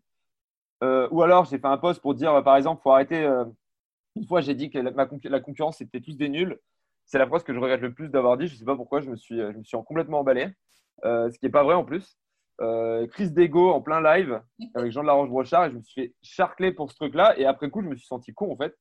[0.84, 3.24] Euh, ou alors, j'ai fait un post pour dire, par exemple, il faut arrêter.
[3.26, 3.46] Euh,
[4.15, 4.91] une fois, j'ai dit que la,
[5.24, 6.58] la concurrence, c'était tous des nuls.
[7.06, 8.48] C'est la phrase que je regrette le plus d'avoir dit.
[8.48, 10.48] Je ne sais pas pourquoi, je me suis, je me suis complètement emballé.
[11.04, 12.17] ce qui n'est pas vrai en plus.
[13.12, 14.41] crise d'ego en plein live
[14.76, 17.38] avec Jean de la Roche-Brochard et je me suis fait charcler pour ce truc-là.
[17.38, 18.76] Et après coup, je me suis senti con en fait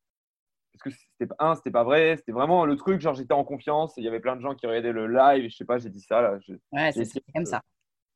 [0.77, 3.95] parce que c'était un, c'était pas vrai, c'était vraiment le truc, genre j'étais en confiance,
[3.97, 5.91] il y avait plein de gens qui regardaient le live, et je sais pas, j'ai
[5.91, 6.39] dit ça là.
[6.73, 7.63] ouais, c'est comme ça.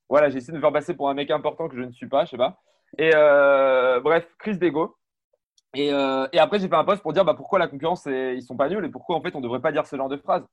[0.09, 2.09] Voilà, j'ai essayé de me faire passer pour un mec important que je ne suis
[2.09, 2.61] pas, je sais pas.
[2.99, 4.97] Et euh, bref, crise d'ego.
[5.75, 8.43] Et, euh, et, après, j'ai fait un post pour dire bah, pourquoi la concurrence, ils
[8.43, 10.45] sont pas nuls et pourquoi en fait on devrait pas dire ce genre de phrase.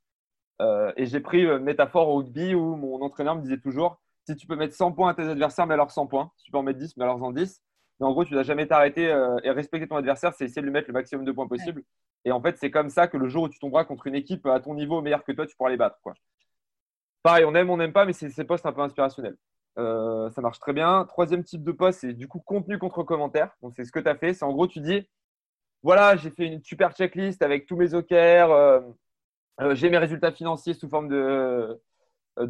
[0.62, 4.36] Euh, et j'ai pris une métaphore au rugby où mon entraîneur me disait toujours si
[4.36, 6.30] tu peux mettre 100 points à tes adversaires, mets alors 100 points.
[6.36, 7.62] Si tu peux en mettre 10, mets alors en 10.
[8.00, 9.04] Mais en gros, tu n'as jamais t'arrêter
[9.42, 11.82] et respecter ton adversaire, c'est essayer de lui mettre le maximum de points possible.
[12.24, 14.46] Et en fait, c'est comme ça que le jour où tu tomberas contre une équipe
[14.46, 15.98] à ton niveau meilleur que toi, tu pourras les battre.
[16.02, 16.14] Quoi.
[17.22, 19.36] Pareil, on aime, on n'aime pas, mais c'est ces postes un peu inspirationnels.
[19.78, 21.04] Euh, ça marche très bien.
[21.06, 23.50] Troisième type de poste, c'est du coup contenu contre commentaire.
[23.62, 24.34] Donc, c'est ce que tu as fait.
[24.34, 25.08] C'est en gros, tu dis
[25.82, 28.12] voilà, j'ai fait une super checklist avec tous mes OKR.
[28.14, 28.80] Euh,
[29.60, 31.80] euh, j'ai mes résultats financiers sous forme de,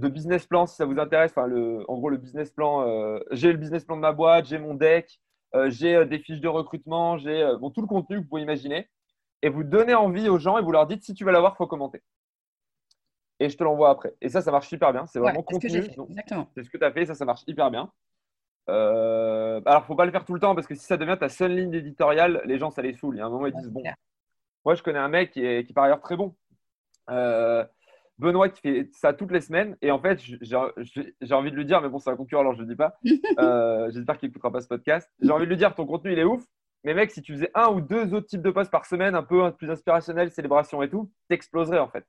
[0.08, 1.32] business plan si ça vous intéresse.
[1.36, 5.20] En gros, le business plan, j'ai le business plan de ma boîte, j'ai mon deck,
[5.68, 8.88] j'ai des fiches de recrutement, j'ai bon, tout le contenu que vous pouvez imaginer
[9.42, 11.56] et vous donnez envie aux gens et vous leur dites si tu veux l'avoir, il
[11.56, 12.02] faut commenter.
[13.40, 14.14] Et je te l'envoie après.
[14.20, 15.06] Et ça, ça marche hyper bien.
[15.06, 15.70] C'est vraiment contenu.
[15.70, 17.92] C'est ce que tu as fait, ça, ça marche hyper bien.
[18.68, 21.28] Euh, alors, faut pas le faire tout le temps parce que si ça devient ta
[21.28, 23.16] seule ligne éditoriale, les gens, ça les saoule.
[23.16, 23.82] Il y a un moment, ils disent Bon,
[24.64, 26.34] moi, je connais un mec qui est, qui par ailleurs très bon.
[27.10, 27.64] Euh,
[28.18, 29.76] Benoît qui fait ça toutes les semaines.
[29.82, 32.62] Et en fait, j'ai envie de lui dire, mais bon, c'est un concurrent, alors je
[32.62, 32.98] ne le dis pas.
[33.38, 35.08] Euh, j'espère qu'il n'écoutera pas ce podcast.
[35.20, 36.42] J'ai envie de lui dire, ton contenu, il est ouf.
[36.84, 39.22] Mais mec, si tu faisais un ou deux autres types de posts par semaine, un
[39.22, 42.04] peu plus inspirationnel, célébration et tout, t'exploserais en fait.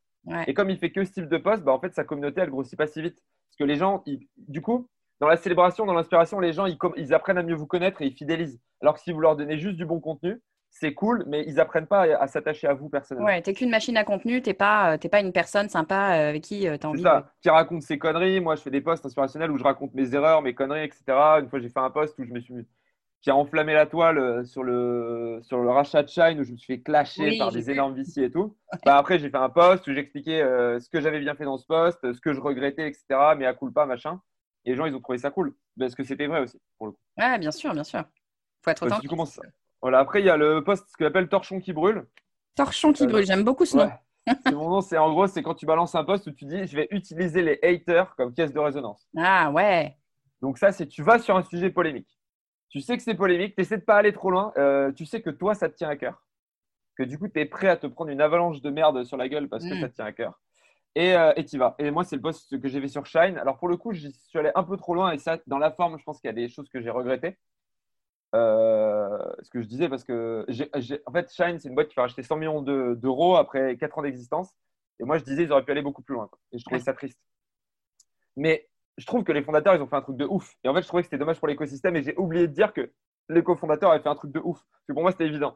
[0.47, 2.49] Et comme il fait que ce type de post, bah, en fait, sa communauté, elle
[2.49, 3.15] grossit pas si vite.
[3.15, 4.03] Parce que les gens,
[4.37, 4.87] du coup,
[5.19, 8.07] dans la célébration, dans l'inspiration, les gens, ils, ils, apprennent à mieux vous connaître et
[8.07, 8.59] ils fidélisent.
[8.81, 11.88] Alors que si vous leur donnez juste du bon contenu, c'est cool, mais ils apprennent
[11.88, 13.27] pas à, s'attacher à vous personnellement.
[13.27, 16.43] Ouais, t'es qu'une machine à contenu, t'es pas, euh, pas une personne sympa euh, avec
[16.43, 17.01] qui euh, tu as envie.
[17.01, 18.39] ça, qui raconte ses conneries.
[18.39, 21.03] Moi, je fais des posts inspirationnels où je raconte mes erreurs, mes conneries, etc.
[21.39, 22.53] Une fois, j'ai fait un post où je me suis
[23.21, 26.58] qui a enflammé la toile sur le, sur le rachat de Shine où je me
[26.58, 28.55] suis fait clasher par des énormes viciers et tout.
[28.86, 31.58] Bah, après, j'ai fait un post où j'expliquais euh, ce que j'avais bien fait dans
[31.58, 33.05] ce post, ce que je regrettais, etc.
[33.38, 34.21] Mais à pas, machin.
[34.63, 35.53] Et les gens, ils ont trouvé ça cool.
[35.77, 36.99] Parce que c'était vrai aussi, pour le coup.
[37.17, 38.03] Ouais, bien sûr, bien sûr.
[38.62, 38.99] Faut être autant.
[39.81, 42.05] Voilà, après, il y a le post, ce qu'on appelle torchon qui brûle.
[42.55, 43.89] Torchon qui euh, brûle, j'aime beaucoup ce nom.
[44.45, 46.67] c'est mon nom, c'est en gros, c'est quand tu balances un post où tu dis
[46.67, 49.07] je vais utiliser les haters comme caisse de résonance.
[49.17, 49.97] Ah ouais.
[50.41, 52.19] Donc, ça, c'est tu vas sur un sujet polémique
[52.69, 55.21] tu sais que c'est polémique, tu essaies de pas aller trop loin, euh, tu sais
[55.21, 56.23] que toi, ça te tient à cœur.
[56.95, 59.27] Que du coup, tu es prêt à te prendre une avalanche de merde sur la
[59.27, 59.81] gueule parce que mm.
[59.81, 60.39] ça te tient à cœur.
[60.95, 61.75] Et euh, tu y vas.
[61.79, 63.37] Et moi, c'est le post que j'ai fait sur Shine.
[63.37, 65.71] Alors, pour le coup, je suis allé un peu trop loin et ça, dans la
[65.71, 67.37] forme, je pense qu'il y a des choses que j'ai regrettées.
[68.35, 70.45] Euh, ce que je disais, parce que
[71.05, 74.01] en fait, Shine, c'est une boîte qui fait racheter 100 millions d'euros après 4 ans
[74.03, 74.53] d'existence.
[74.99, 76.29] Et moi, je disais, ils auraient pu aller beaucoup plus loin.
[76.51, 77.19] Et je trouvais ça triste.
[78.35, 80.55] Mais je trouve que les fondateurs, ils ont fait un truc de ouf.
[80.63, 82.73] Et en fait, je trouvais que c'était dommage pour l'écosystème et j'ai oublié de dire
[82.73, 82.91] que
[83.29, 84.57] les cofondateurs avaient fait un truc de ouf.
[84.59, 85.55] Parce que pour moi, c'était évident.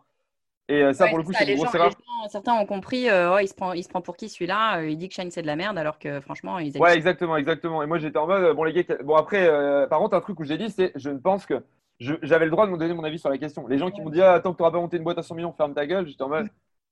[0.70, 1.92] Et euh, ça, pour le coup, c'est une grosse erreur.
[2.30, 4.80] certains ont compris, euh, il, se prend, il se prend pour qui celui-là?
[4.80, 7.36] Euh, Il dit que Shine, c'est de la merde, alors que franchement, ils Ouais, exactement,
[7.36, 7.84] exactement.
[7.84, 9.46] Et moi, j'étais en mode, bon, les gars, bon, après,
[9.90, 11.62] par contre, un truc où j'ai dit, c'est je ne pense que
[12.00, 13.68] j'avais le droit de me donner mon avis sur la question.
[13.68, 15.24] Les gens qui m'ont dit, ah, tant que tu n'auras pas monté une boîte à
[15.24, 16.48] 100 millions, ferme ta gueule, j'étais en mode,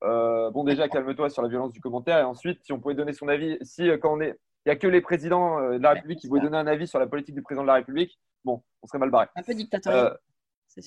[0.52, 2.18] bon, déjà, calme-toi sur la violence du commentaire.
[2.18, 4.76] Et ensuite, si on pouvait donner son avis, si quand on est il n'y a
[4.76, 7.34] que les présidents euh, de la République qui vont donner un avis sur la politique
[7.34, 9.26] du président de la République, bon, on serait mal barré.
[9.34, 10.06] Un peu dictatorial.
[10.06, 10.10] Euh,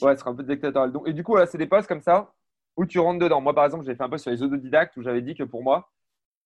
[0.01, 0.91] ouais, ce serait un peu dictatorial.
[0.91, 2.31] Donc, et du coup, là, c'est des postes comme ça
[2.77, 3.41] où tu rentres dedans.
[3.41, 5.61] Moi, par exemple, j'ai fait un post sur les autodidactes où j'avais dit que pour
[5.61, 5.91] moi,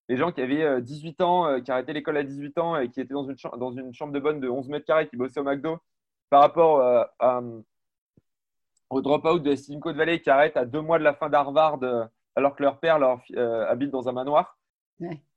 [0.08, 3.00] les gens qui avaient 18 euh, ans, qui arrêtaient l'école à 18 ans et qui
[3.00, 5.38] étaient dans une, chambre, dans une chambre de bonne de 11 mètres carrés, qui bossaient
[5.38, 5.78] au McDo,
[6.30, 7.42] par rapport à,
[8.88, 11.78] au drop-out de Silicon Valley qui arrêtent à deux mois de la fin d'Harvard
[12.36, 13.20] alors que leur père leur,
[13.68, 14.56] habite dans un manoir.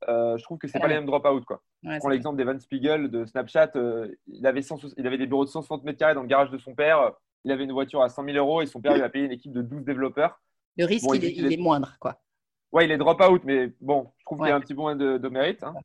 [0.10, 1.44] Euh, je trouve que c'est pas les mêmes drop-out.
[1.46, 1.62] Quoi.
[2.00, 3.72] Prends l'exemple d'Evan Spiegel de Snapchat.
[3.76, 6.58] Euh, il, avait il avait des bureaux de 160 mètres carrés dans le garage de
[6.58, 7.14] son père.
[7.46, 9.32] Il avait une voiture à 100 000 euros et son père lui a payé une
[9.32, 10.40] équipe de 12 développeurs.
[10.78, 11.96] Le risque, il, est, moindre.
[12.00, 12.18] quoi.
[12.72, 14.96] Ouais, il est drop-out, mais bon, je trouve qu'il y a un petit peu moins
[14.96, 15.64] de, mérite.
[15.64, 15.76] Hein.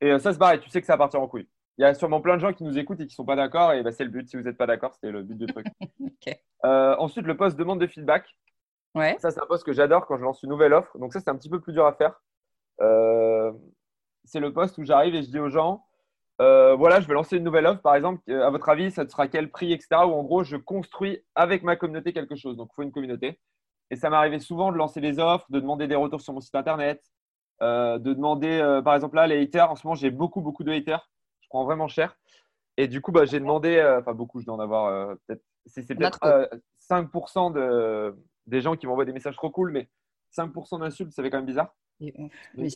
[0.00, 1.48] Et euh, ça se barre, tu sais que ça va partir en couille.
[1.78, 3.36] Il y a sûrement plein de gens qui nous écoutent et qui ne sont pas
[3.36, 3.72] d'accord.
[3.72, 4.28] Et bah, c'est le but.
[4.28, 5.66] Si vous n'êtes pas d'accord, c'était le but du truc.
[6.62, 8.26] ensuite, le poste demande de feedback.
[8.94, 9.16] Ouais.
[9.18, 10.96] Ça, c'est un poste que j'adore quand je lance une nouvelle offre.
[10.98, 12.14] Donc, ça, c'est un petit peu plus dur à faire.
[12.80, 13.52] Euh,
[14.24, 15.84] c'est le poste où j'arrive et je dis aux gens
[16.38, 18.20] voilà, je vais lancer une nouvelle offre, par exemple.
[18.30, 19.88] À votre avis, ça sera quel prix, etc.
[20.06, 22.56] Ou en gros, je construis avec ma communauté quelque chose.
[22.56, 23.40] Donc, il faut une communauté.
[23.90, 26.54] Et ça m'arrivait souvent de lancer des offres, de demander des retours sur mon site
[26.54, 27.02] internet,
[27.60, 29.70] de demander, par exemple, là, les haters.
[29.70, 31.08] En ce moment, j'ai beaucoup, beaucoup de haters.
[31.62, 32.16] Vraiment cher.
[32.76, 35.44] Et du coup, bah, j'ai demandé, enfin, beaucoup, je dois en avoir peut-être.
[35.66, 36.18] C'est peut-être
[36.90, 38.14] 5% de,
[38.46, 39.88] des gens qui m'envoient des messages trop cool, mais
[40.36, 41.74] 5% d'insultes, ça fait quand même bizarre.
[42.00, 42.12] C'est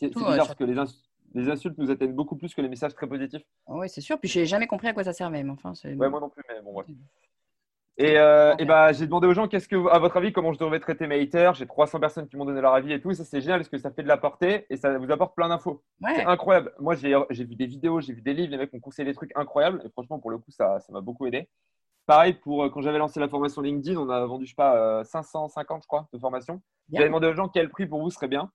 [0.07, 3.43] bizarre parce que les, insultes nous atteignent beaucoup plus que les messages très positifs.
[3.67, 4.19] Oui, c'est sûr.
[4.19, 5.43] Puis j'ai jamais compris à quoi ça servait.
[5.43, 6.85] Mais enfin, ouais, moi non plus, mais bon, ouais.
[7.99, 10.57] Et, euh, et bah, j'ai demandé aux gens, qu'est-ce que, à votre avis, comment je
[10.57, 11.53] devrais traiter mes haters?
[11.55, 13.11] J'ai 300 personnes qui m'ont donné leur avis et tout.
[13.11, 15.35] Et ça, c'est génial parce que ça fait de la portée et ça vous apporte
[15.35, 15.83] plein d'infos.
[16.15, 16.73] C'est incroyable.
[16.79, 19.35] Moi, j'ai vu des vidéos, j'ai vu des livres, les mecs m'ont conseillé des trucs
[19.35, 19.81] incroyables.
[19.85, 21.49] Et franchement, pour le coup, ça m'a beaucoup aidé.
[22.05, 25.03] Pareil, pour euh, quand j'avais lancé la formation LinkedIn, on a vendu, je sais pas,
[25.03, 26.61] 550, euh, je crois, de formation.
[26.91, 28.49] J'avais demandé aux gens quel prix pour vous serait bien.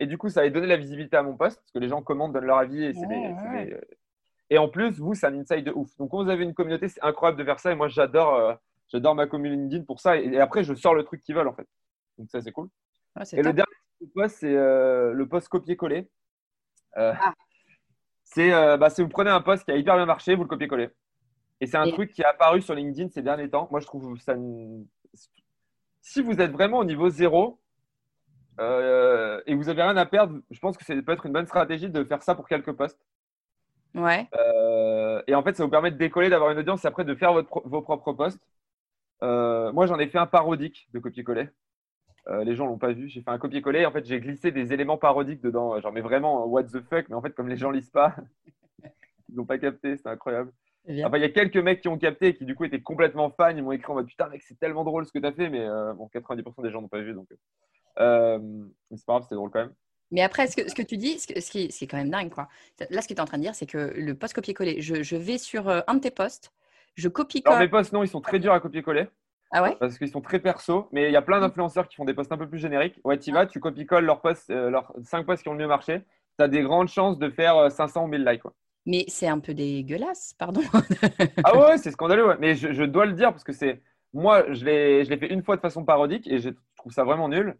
[0.00, 2.02] Et du coup, ça avait donné la visibilité à mon poste parce que les gens
[2.02, 2.82] commandent, donnent leur avis.
[2.82, 3.80] Et, euh,
[4.50, 5.96] et en plus, vous, c'est un insight de ouf.
[5.98, 7.70] Donc, quand vous avez une communauté, c'est incroyable de faire ça.
[7.70, 8.58] Et moi, j'adore
[8.88, 10.16] j'adore ma communauté LinkedIn pour ça.
[10.16, 11.66] Et, après, je sors le truc qu'ils veulent, en fait.
[12.18, 12.68] Donc, ça, c'est cool.
[13.32, 16.08] et le dernier poste, c'est le poste copier-coller.
[16.96, 17.32] Ah.
[18.24, 20.90] C'est bah, vous prenez un poste qui a hyper bien marché, vous le copiez-coller.
[21.60, 23.68] Et c'est un truc qui est apparu sur LinkedIn ces derniers temps.
[23.70, 24.34] Moi, je trouve ça.
[26.00, 27.60] Si vous êtes vraiment au niveau zéro
[28.60, 31.46] euh, et vous avez rien à perdre, je pense que ça peut être une bonne
[31.46, 33.00] stratégie de faire ça pour quelques postes.
[33.94, 34.28] Ouais.
[34.34, 37.32] Euh, et en fait, ça vous permet de décoller, d'avoir une audience, après de faire
[37.32, 38.40] vos propres posts.
[39.22, 41.48] Euh, moi, j'en ai fait un parodique de copier-coller.
[42.44, 43.08] les gens l'ont pas vu.
[43.08, 43.86] J'ai fait un copier-coller.
[43.86, 45.80] En fait, j'ai glissé des éléments parodiques dedans.
[45.80, 47.08] Genre, mais vraiment, what the fuck.
[47.08, 48.14] Mais en fait, comme les gens lisent pas,
[49.28, 49.96] ils n'ont pas capté.
[49.96, 50.52] C'est incroyable.
[51.04, 53.30] Enfin, il y a quelques mecs qui ont capté et qui du coup étaient complètement
[53.30, 53.50] fans.
[53.50, 55.50] Ils m'ont écrit en mode putain, mec, c'est tellement drôle ce que tu as fait,
[55.50, 57.12] mais euh, bon, 90% des gens n'ont pas vu.
[57.12, 57.28] Donc,
[57.98, 58.38] euh,
[58.90, 59.74] c'est pas grave, c'était drôle quand même.
[60.10, 62.48] Mais après, ce que, ce que tu dis, ce, qui, est quand même dingue, quoi.
[62.88, 65.02] Là, ce que tu es en train de dire, c'est que le post copier-coller, je,
[65.02, 66.50] je, vais sur euh, un de tes posts,
[66.98, 67.52] je copie-colle.
[67.52, 69.06] Alors, mes posts, non, ils sont très durs à copier-coller.
[69.50, 69.76] Ah ouais?
[69.80, 72.32] Parce qu'ils sont très perso, mais il y a plein d'influenceurs qui font des posts
[72.32, 73.00] un peu plus génériques.
[73.04, 76.02] Ouais, tu vas, tu copies-colles leurs posts, leurs 5 posts qui ont le mieux marché.
[76.38, 78.42] Tu as des grandes chances de faire 500 ou 1000 likes.
[78.42, 78.52] Quoi.
[78.88, 80.62] Mais c'est un peu dégueulasse, pardon.
[81.44, 82.36] ah ouais, c'est scandaleux.
[82.40, 83.82] Mais je, dois le dire parce que c'est.
[84.14, 87.58] Moi, je l'ai fait une fois de façon parodique et je trouve ça vraiment nul.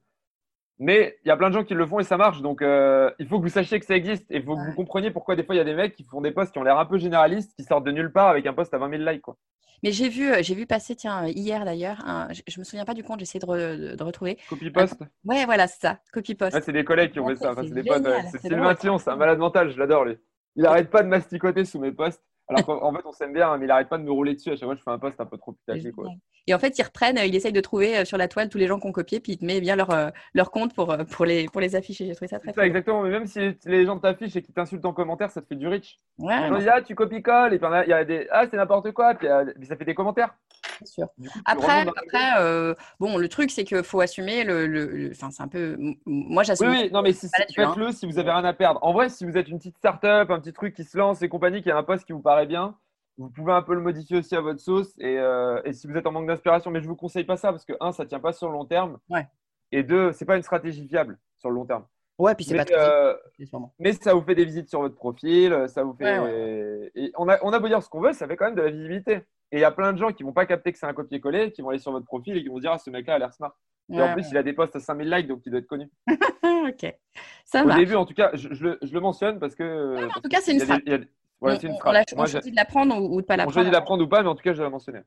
[0.81, 2.41] Mais il y a plein de gens qui le font et ça marche.
[2.41, 4.75] Donc, euh, il faut que vous sachiez que ça existe et il faut que vous
[4.75, 6.63] compreniez pourquoi des fois il y a des mecs qui font des posts qui ont
[6.63, 9.11] l'air un peu généralistes, qui sortent de nulle part avec un post à 20 000
[9.11, 9.23] likes.
[9.23, 9.37] Quoi.
[9.83, 11.99] Mais j'ai vu, j'ai vu passer, tiens, hier d'ailleurs,
[12.31, 14.39] je, ne me souviens pas du compte, j'essaie de, de, retrouver.
[14.49, 16.61] Copy post Ouais, voilà, c'est ça, copy post.
[16.65, 18.07] c'est des collègues qui ont fait ça, c'est des potes.
[18.31, 20.17] C'est Sylvain Thion, c'est un malade mental, je l'adore lui.
[20.57, 22.23] Il arrête pas de masticoter sous mes posts.
[22.49, 24.51] Alors qu'en fait, on s'aime bien, hein, mais il arrête pas de me rouler dessus.
[24.51, 25.95] À chaque fois, je fais un post un peu trop putaclic.
[25.95, 26.09] Quoi.
[26.47, 28.67] Et en fait, ils reprennent, il essaye de trouver euh, sur la toile tous les
[28.67, 31.05] gens qui ont copié, puis il te met bien leur, euh, leur compte pour, euh,
[31.05, 32.07] pour, les, pour les afficher.
[32.07, 34.87] J'ai trouvé ça très ça, Exactement, mais même si les gens t'affichent et qu'ils t'insultent
[34.87, 36.01] en commentaire, ça te fait du rich.
[36.19, 38.93] Ouais, ils disent, ah, tu copies-colles, et puis il y a des, ah, c'est n'importe
[38.93, 40.35] quoi, puis, ça fait des commentaires.
[41.45, 45.11] Après, après bon, le truc, c'est qu'il faut assumer le.
[45.13, 45.77] Enfin, c'est un peu.
[46.07, 46.69] Moi, j'assume.
[46.69, 48.81] Oui, oui, non, mais si, faites-le si vous avez rien à perdre.
[48.83, 51.29] En vrai, si vous êtes une petite start-up, un petit truc qui se lance et
[51.29, 52.77] compagnie, qui a un poste qui vous paraît bien,
[53.19, 54.95] vous pouvez un peu le modifier aussi à votre sauce.
[54.99, 57.37] Et, euh, et si vous êtes en manque d'inspiration, mais je ne vous conseille pas
[57.37, 58.99] ça parce que, un, ça ne tient pas sur le long terme.
[59.09, 59.27] Ouais.
[59.73, 61.85] Et deux, ce n'est pas une stratégie fiable sur le long terme.
[62.19, 63.15] Ouais, puis c'est pas euh,
[63.79, 66.91] Mais ça vous fait des visites sur votre profil, ça vous fait.
[66.95, 68.63] Et on a, on a beau dire ce qu'on veut, ça fait quand même de
[68.63, 69.21] la visibilité.
[69.51, 71.53] Et il y a plein de gens qui vont pas capter que c'est un copier-coller,
[71.53, 73.33] qui vont aller sur votre profil et qui vont dire ah ce mec-là a l'air
[73.33, 73.57] smart.
[73.91, 75.91] et en plus, il a des posts à 5000 likes, donc il doit être connu.
[76.67, 76.95] ok.
[77.45, 80.07] Ça Au début, en tout cas, je, je, le mentionne parce que.
[80.07, 81.07] en tout cas, c'est une.
[81.41, 82.05] Ouais, une phrase.
[82.17, 83.53] On, choisit de l'apprendre ou, ou de pas l'apprendre.
[83.53, 85.01] On choisit de l'apprendre ou pas, mais en tout cas, je l'ai mentionné.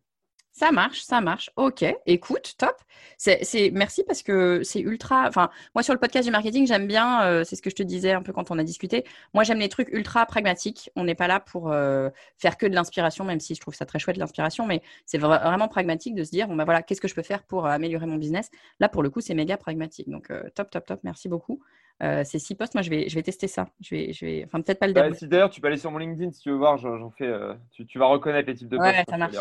[0.51, 1.49] Ça marche, ça marche.
[1.55, 2.75] Ok, écoute, top.
[3.17, 5.27] C'est, merci parce que c'est ultra.
[5.27, 7.23] Enfin, moi sur le podcast du marketing, j'aime bien.
[7.23, 9.05] Euh, c'est ce que je te disais un peu quand on a discuté.
[9.33, 10.91] Moi, j'aime les trucs ultra pragmatiques.
[10.95, 13.85] On n'est pas là pour euh, faire que de l'inspiration, même si je trouve ça
[13.85, 14.67] très chouette l'inspiration.
[14.67, 17.43] Mais c'est vraiment pragmatique de se dire, bon bah voilà, qu'est-ce que je peux faire
[17.43, 18.51] pour améliorer mon business?
[18.79, 20.09] Là, pour le coup, c'est méga pragmatique.
[20.09, 20.99] Donc euh, top, top, top.
[21.03, 21.61] Merci beaucoup.
[22.03, 23.67] Euh, ces six postes, moi, je vais, je vais tester ça.
[23.79, 25.91] Je vais, je vais, enfin, peut-être pas le bah, si D'ailleurs, tu peux aller sur
[25.91, 26.77] mon LinkedIn si tu veux voir.
[26.77, 27.27] J'en fais.
[27.27, 28.89] Euh, tu, tu, vas reconnaître les types de postes.
[28.89, 29.35] Ouais, ça marche.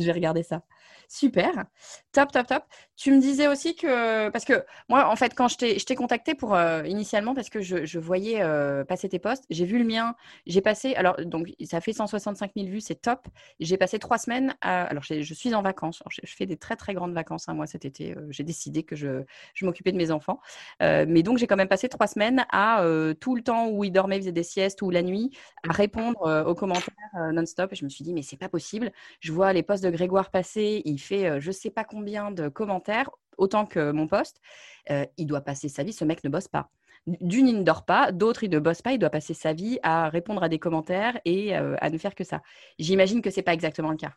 [0.00, 0.62] Je vais regarder ça.
[1.08, 1.64] Super.
[2.12, 2.64] Top, top, top.
[2.96, 6.54] Tu me disais aussi que, parce que moi, en fait, quand je t'ai contacté pour
[6.54, 8.42] euh, initialement, parce que je, voyais
[8.84, 10.14] passer tes postes, j'ai vu le mien.
[10.46, 13.28] J'ai passé, alors, donc, ça fait 165 000 vues, c'est top.
[13.58, 16.02] J'ai passé trois semaines à, alors, je suis en vacances.
[16.10, 18.14] je, fais des très, très grandes vacances, hein, moi, cet été.
[18.30, 19.22] j'ai décidé que je,
[19.54, 20.40] je m'occupais de mes enfants.
[20.80, 23.92] mais donc, j'ai quand même passé trois semaines à euh, tout le temps où il
[23.92, 25.30] dormait, faisait des siestes ou la nuit,
[25.68, 27.72] à répondre euh, aux commentaires euh, non-stop.
[27.72, 28.92] Et je me suis dit, mais c'est pas possible.
[29.20, 33.10] Je vois les posts de Grégoire passer, il fait je sais pas combien de commentaires,
[33.36, 34.40] autant que mon poste.
[34.88, 36.70] il doit passer sa vie, ce mec ne bosse pas.
[37.06, 39.78] d'une, il ne dort pas, d'autre, il ne bosse pas, il doit passer sa vie
[39.82, 42.42] à répondre à des commentaires et à ne faire que ça.
[42.78, 44.12] J'imagine que ce n'est pas exactement le cas.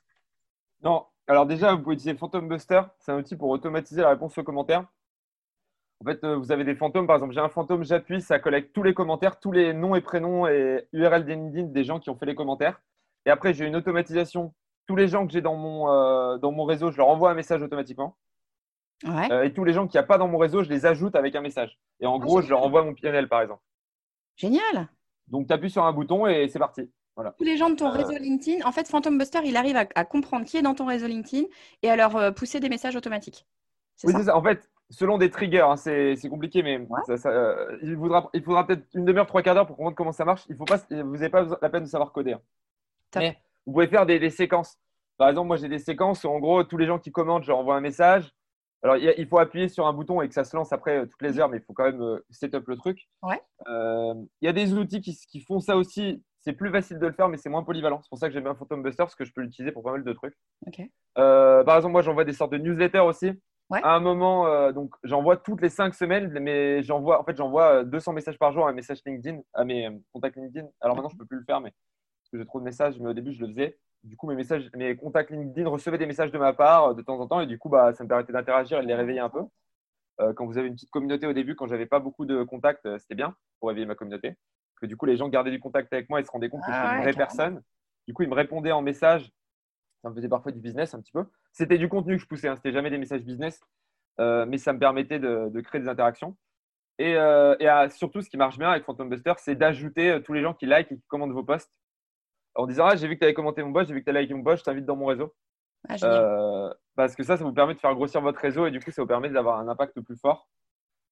[0.84, 4.38] Non, alors déjà, vous pouvez utiliser Phantom Buster, c'est un outil pour automatiser la réponse
[4.38, 4.86] aux commentaires.
[6.02, 8.84] En fait, vous avez des fantômes, par exemple, j'ai un fantôme, j'appuie, ça collecte tous
[8.84, 12.26] les commentaires, tous les noms et prénoms et URL LinkedIn des gens qui ont fait
[12.26, 12.82] les commentaires.
[13.26, 14.54] Et après, j'ai une automatisation.
[14.88, 17.62] Tous les gens que j'ai dans, mon dans mon réseau, je leur envoie un message
[17.62, 18.18] automatiquement.
[19.06, 21.16] Euh, et tous les gens qu'il n'y a pas dans mon réseau, je les ajoute
[21.16, 21.80] avec un message.
[22.00, 23.62] Et en ah, gros, je leur envoie mon PNL, par exemple.
[24.36, 24.90] Génial.
[25.28, 26.90] Donc, tu appuies sur un bouton et c'est parti.
[27.16, 27.32] Voilà.
[27.38, 30.06] Tous les gens de ton euh, réseau LinkedIn, en fait, Phantom Buster, il arrive à,
[30.06, 31.48] comprendre qui est dans ton réseau LinkedIn
[31.84, 33.46] et à leur euh, pousser des messages automatiques.
[34.04, 34.36] Oui, c'est ça.
[34.36, 36.80] En fait, selon des triggers, hein, c'est compliqué, mais
[37.84, 40.44] il, faudra, il faudra peut-être une demi-heure, trois quarts d'heure pour comprendre comment ça marche.
[40.50, 42.34] Il faut pas, vous n'avez pas la peine de savoir coder.
[42.34, 42.42] Hein.
[43.16, 44.78] Mais vous pouvez faire des, des, séquences.
[45.18, 47.50] Par exemple, moi, j'ai des séquences où, en gros, tous les gens qui commentent, je
[47.50, 48.32] leur envoie un message.
[48.84, 51.22] Alors, il faut appuyer sur un bouton et que ça se lance après euh, toutes
[51.22, 53.08] les heures, mais il faut quand même euh, setup le truc.
[53.70, 56.22] Euh, il y a des outils qui, font ça aussi.
[56.42, 58.02] C'est plus facile de le faire, mais c'est moins polyvalent.
[58.04, 59.94] C'est pour ça que j'aime bien Phantom Buster, parce que je peux l'utiliser pour pas
[59.94, 60.36] mal de trucs.
[61.16, 63.32] par exemple, moi, j'envoie des sortes de newsletters aussi.
[63.72, 68.14] À un moment, donc j'envoie toutes les cinq semaines, mais j'envoie en fait j'envoie 200
[68.14, 70.68] messages par jour à un message LinkedIn, à mes contacts LinkedIn.
[70.80, 71.74] Alors maintenant, je peux plus le faire, mais
[72.34, 73.00] que j'ai trop de messages.
[73.00, 76.06] Mais au début, je le faisais du coup, mes, messages, mes contacts LinkedIn recevaient des
[76.06, 78.10] messages de ma part euh, de temps en temps et du coup, bah, ça me
[78.10, 79.42] permettait d'interagir et de les réveiller un peu.
[80.20, 82.86] Euh, quand vous avez une petite communauté au début, quand j'avais pas beaucoup de contacts,
[82.86, 84.36] euh, c'était bien pour réveiller ma communauté.
[84.80, 86.68] Que du coup, les gens gardaient du contact avec moi et se rendaient compte que
[86.68, 87.62] j'étais une ah vraie personne.
[88.08, 89.32] Du coup, ils me répondaient en message.
[90.02, 91.26] Ça me faisait parfois du business un petit peu.
[91.54, 92.58] C'était du contenu que je poussais, hein.
[92.58, 93.62] c'était jamais des messages business,
[94.18, 96.36] mais ça me permettait de, créer des interactions.
[97.00, 97.16] Et,
[97.92, 100.92] surtout, ce qui marche bien avec Phantom Buster, c'est d'ajouter tous les gens qui like
[100.92, 101.72] et qui commandent vos posts
[102.56, 104.16] en disant Ah, j'ai vu que tu avais commenté mon post, j'ai vu que tu
[104.16, 105.34] as liké mon post, je t'invite dans mon réseau.
[105.90, 108.80] Ah, euh, parce que ça, ça vous permet de faire grossir votre réseau et du
[108.80, 110.48] coup, ça vous permet d'avoir un impact plus fort.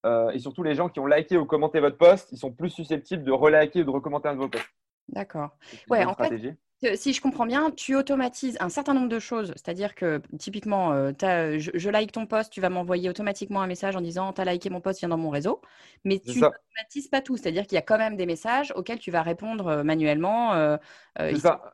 [0.05, 2.69] Euh, et surtout, les gens qui ont liké ou commenté votre post, ils sont plus
[2.69, 4.69] susceptibles de reliker ou de recommenter un de vos posts.
[5.09, 5.49] D'accord.
[5.89, 6.55] Ouais, en fait,
[6.95, 9.53] si je comprends bien, tu automatises un certain nombre de choses.
[9.55, 11.11] C'est-à-dire que typiquement, euh,
[11.59, 14.69] je, like ton post, tu vas m'envoyer automatiquement un message en disant Tu as liké
[14.69, 15.61] mon post, viens dans mon réseau.
[16.05, 17.37] Mais tu n'automatises pas tout.
[17.37, 20.53] C'est-à-dire qu'il y a quand même des messages auxquels tu vas répondre euh, manuellement.
[20.53, 20.77] Euh,
[21.19, 21.33] euh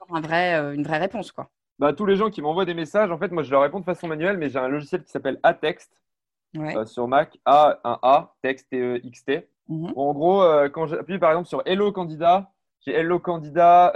[0.09, 1.31] un vrai, une vraie réponse.
[1.31, 1.49] Quoi.
[1.79, 3.85] Bah, tous les gens qui m'envoient des messages, en fait, moi je leur réponds de
[3.85, 5.91] façon manuelle, mais j'ai un logiciel qui s'appelle Atext
[6.85, 9.47] sur Mac, A, 1 A, texte, T-E-X-T.
[9.69, 10.43] Mmh en gros,
[10.73, 12.51] quand j'appuie par exemple sur Hello Candidat,
[12.85, 13.93] j'ai Hello Candidat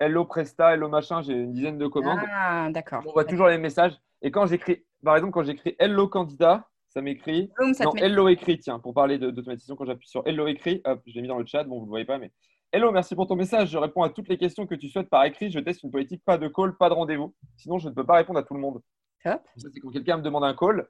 [0.00, 2.20] Hello Presta, Hello machin, j'ai une dizaine de commandes.
[2.30, 3.02] Ah, d'accord.
[3.06, 3.98] On voit toujours les messages.
[4.22, 7.50] Et quand j'écris, par exemple, quand j'écris Hello candidat, ça m'écrit.
[7.60, 11.22] Non, Hello écrit, tiens, pour parler d'automatisation, quand j'appuie sur Hello écrit, hop, je l'ai
[11.22, 12.32] mis dans le chat, bon, vous ne le voyez pas, mais
[12.70, 13.70] Hello, merci pour ton message.
[13.70, 15.50] Je réponds à toutes les questions que tu souhaites par écrit.
[15.50, 17.34] Je teste une politique, pas de call, pas de rendez-vous.
[17.56, 18.82] Sinon, je ne peux pas répondre à tout le monde.
[19.24, 20.86] Ça, c'est quand quelqu'un me demande un call.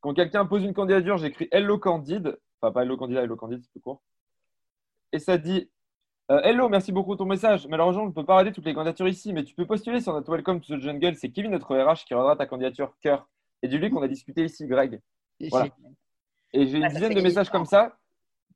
[0.00, 2.38] Quand quelqu'un pose une candidature, j'écris Hello Candide.
[2.60, 4.02] Enfin, pas Hello Candidat, Hello Candide, c'est plus court.
[5.10, 5.70] Et ça dit
[6.32, 7.66] euh, hello, merci beaucoup pour ton message.
[7.68, 10.14] Malheureusement, je ne peux pas regarder toutes les candidatures ici, mais tu peux postuler sur
[10.14, 11.14] notre Welcome to the Jungle.
[11.14, 13.28] C'est Kevin, notre RH, qui regardera ta candidature cœur.
[13.62, 14.98] Et dis-lui qu'on a discuté ici, Greg.
[15.50, 15.68] Voilà.
[16.54, 17.96] Et j'ai une dizaine de messages comme ça.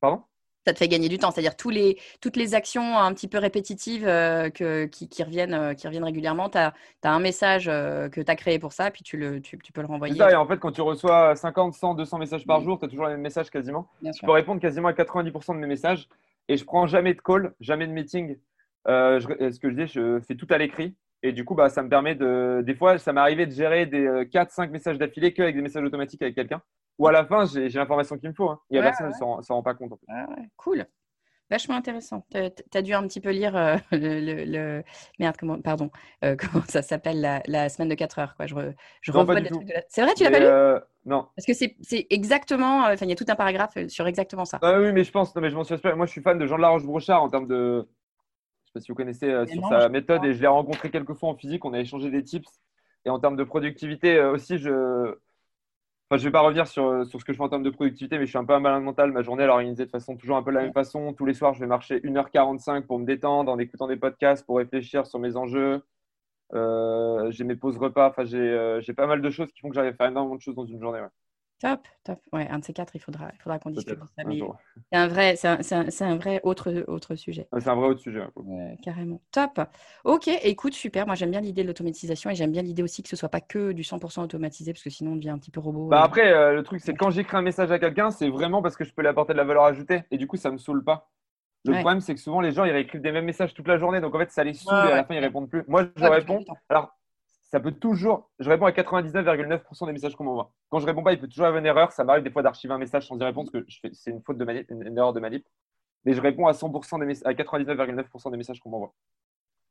[0.00, 0.22] Pardon?
[0.66, 3.38] Ça te fait gagner du temps, c'est-à-dire tous les, toutes les actions un petit peu
[3.38, 6.48] répétitives euh, que, qui, reviennent, euh, qui reviennent régulièrement.
[6.48, 6.72] Tu as,
[7.04, 10.16] un message que tu as créé pour ça, puis tu, le, tu, peux le renvoyer.
[10.16, 12.88] Ça, et en fait, quand tu reçois 50, 100, 200 messages par jour, tu as
[12.88, 13.86] toujours les mêmes messages quasiment.
[14.02, 16.08] tu peux répondre quasiment à 90% de mes messages
[16.48, 18.36] et je prends jamais de call, jamais de meeting.
[18.88, 20.96] Euh, ce que je dis, je fais tout à l'écrit.
[21.22, 22.62] Et du coup, bah, ça me permet de.
[22.64, 25.84] Des fois, ça m'est arrivé de gérer des 4-5 euh, messages d'affilée qu'avec des messages
[25.84, 26.62] automatiques avec quelqu'un.
[26.98, 28.48] Ou à la fin, j'ai l'information qu'il me faut.
[28.48, 28.60] Hein.
[28.70, 29.92] Il y a personne qui ne s'en rend pas compte.
[29.92, 29.98] En
[30.56, 30.86] Cool.
[31.50, 32.26] Vachement intéressant.
[32.30, 34.82] Tu as, dû un petit peu lire euh, le,
[35.18, 35.90] Merde, comment, pardon,
[36.22, 38.36] comment ça s'appelle la, semaine de 4 heures.
[38.36, 38.46] Quoi.
[38.46, 38.54] Je,
[39.00, 40.80] je revois des trucs C'est vrai, tu l'as pas lu?
[41.04, 41.28] Non.
[41.36, 42.86] Parce que c'est exactement.
[42.86, 44.58] Enfin, il y a tout un paragraphe sur exactement ça.
[44.62, 45.34] Ah oui, mais je pense.
[45.36, 47.46] Non, mais je m'en suis Moi, je suis fan de Jean de Laroche-Brochard en termes
[47.46, 47.88] de.
[48.64, 51.28] Je sais pas si vous connaissez sur sa méthode et je l'ai rencontré quelques fois
[51.28, 51.64] en physique.
[51.64, 52.50] On a échangé des tips.
[53.04, 55.16] Et en termes de productivité aussi, je
[56.08, 57.70] Enfin, je ne vais pas revenir sur, sur, ce que je fais en termes de
[57.70, 59.10] productivité, mais je suis un peu un malin mental.
[59.10, 61.12] Ma journée, elle est organisée de façon toujours un peu la même façon.
[61.12, 64.58] Tous les soirs, je vais marcher 1h45 pour me détendre en écoutant des podcasts, pour
[64.58, 65.82] réfléchir sur mes enjeux.
[66.54, 68.10] Euh, j'ai mes pauses repas.
[68.10, 70.40] Enfin, euh, j'ai pas mal de choses qui font que j'arrive à faire énormément de
[70.40, 71.00] choses dans une journée.
[71.58, 72.20] Top, top.
[72.34, 74.24] Ouais, un de ces quatre, il faudra, il faudra qu'on discute de ça.
[74.90, 77.48] c'est un vrai, c'est un, un, vrai autre, autre sujet.
[77.58, 78.20] c'est un vrai autre sujet.
[78.82, 79.22] carrément.
[79.32, 79.60] Top.
[80.04, 81.06] Ok, écoute, super.
[81.06, 83.40] Moi, j'aime bien l'idée de l'automatisation et j'aime bien l'idée aussi que ce soit pas
[83.40, 85.88] que du 100% automatisé parce que sinon, on devient un petit peu robot.
[85.88, 88.76] Bah après, euh, le truc, c'est quand j'écris un message à quelqu'un, c'est vraiment parce
[88.76, 90.84] que je peux lui apporter de la valeur ajoutée et du coup, ça me saoule
[90.84, 91.10] pas.
[91.64, 94.00] Le problème, c'est que souvent, les gens, ils réécrivent des mêmes messages toute la journée.
[94.00, 95.64] Donc, en fait, ça les saoule et à la fin, ils répondent plus.
[95.66, 96.44] Moi, je réponds.
[96.68, 96.96] Alors,
[97.50, 98.30] ça peut toujours.
[98.38, 100.52] Je réponds à 99,9% des messages qu'on m'envoie.
[100.68, 101.92] Quand je réponds pas, il peut toujours y avoir une erreur.
[101.92, 104.38] Ça m'arrive des fois d'archiver un message sans y répondre parce que c'est une faute
[104.38, 105.46] de manip, une, erreur de manip.
[106.04, 108.92] Mais je réponds à 100% des à 99,9% des messages qu'on m'envoie.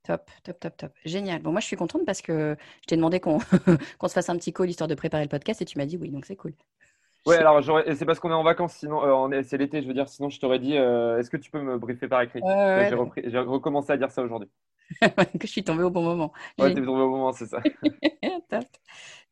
[0.04, 0.92] Top, top, top, top.
[1.04, 1.42] Génial.
[1.42, 4.52] Bon, moi, je suis contente parce que je t'ai demandé qu'on se fasse un petit
[4.52, 6.52] call histoire de préparer le podcast et tu m'as dit oui, donc c'est cool.
[7.26, 7.60] Oui, alors
[7.96, 10.08] c'est parce qu'on est en vacances, sinon euh, c'est l'été, je veux dire.
[10.08, 12.40] Sinon, je t'aurais dit, euh, est-ce que tu peux me briefer par écrit?
[12.40, 14.48] J'ai recommencé à dire ça aujourd'hui.
[15.00, 16.32] que je suis tombée au bon moment.
[16.58, 17.60] Ouais, t'es tombée au bon moment, c'est ça.
[18.48, 18.64] top.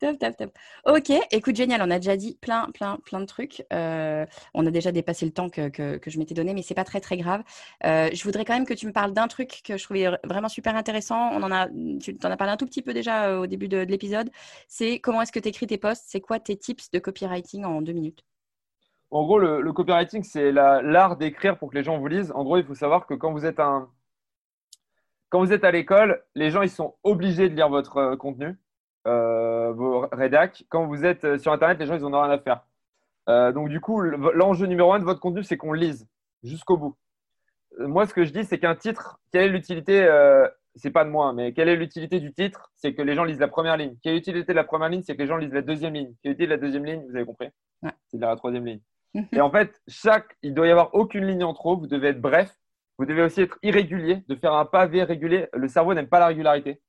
[0.01, 0.51] Top, top, top.
[0.87, 1.81] Ok, écoute, génial.
[1.81, 3.65] On a déjà dit plein, plein, plein de trucs.
[3.73, 6.85] Euh, on a déjà dépassé le temps que, que, je m'étais donné, mais c'est pas
[6.85, 7.43] très, très grave.
[7.85, 10.49] Euh, je voudrais quand même que tu me parles d'un truc que je trouvais vraiment
[10.49, 11.31] super intéressant.
[11.33, 11.69] On en a,
[12.01, 14.31] tu en as parlé un tout petit peu déjà euh, au début de, l'épisode.
[14.69, 16.05] C'est comment est-ce que tu écris tes posts?
[16.09, 18.25] C'est quoi tes tips de copywriting en deux minutes?
[19.11, 22.33] En gros, le, le copywriting, c'est l'art d'écrire pour que les gens vous lisent.
[22.35, 23.89] En gros, il faut savoir que quand vous êtes un,
[25.35, 28.57] quand vous êtes à l'école, les gens ils sont obligés de lire votre euh, contenu,
[29.09, 30.65] euh, vos rédacs.
[30.69, 32.65] Quand vous êtes euh, sur Internet, les gens ils en ont rien à faire.
[33.53, 36.07] donc du coup, l'enjeu numéro un de votre contenu, c'est qu'on lise
[36.45, 36.97] jusqu'au bout.
[37.81, 40.09] Moi, ce que je dis, c'est qu'un titre, quelle est l'utilité
[40.77, 43.41] C'est pas de moi, mais quelle est l'utilité du titre C'est que les gens lisent
[43.41, 43.97] la première ligne.
[44.05, 46.15] Quelle est l'utilité de la première ligne C'est que les gens lisent la deuxième ligne.
[46.23, 47.49] Quelle est l'utilité de la deuxième ligne Vous avez compris?
[48.07, 48.81] C'est de la troisième ligne.
[49.33, 51.77] Et en fait, chaque, il doit y avoir aucune ligne en trop.
[51.77, 52.55] Vous devez être bref
[52.99, 55.49] vous devez aussi être irrégulier, de faire un pavé régulier.
[55.53, 56.81] Le cerveau n'aime pas la régularité.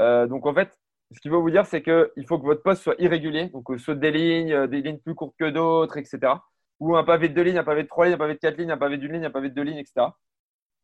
[0.00, 0.76] Euh, donc en fait,
[1.12, 3.78] ce qu'il veut vous dire, c'est qu'il faut que votre poste soit irrégulier, donc euh,
[3.78, 6.34] saute des lignes, euh, des lignes plus courtes que d'autres, etc.
[6.80, 8.58] Ou un pavé de deux lignes, un pavé de trois lignes, un pavé de quatre
[8.58, 10.06] lignes, un pavé d'une ligne, un pavé de deux lignes, etc.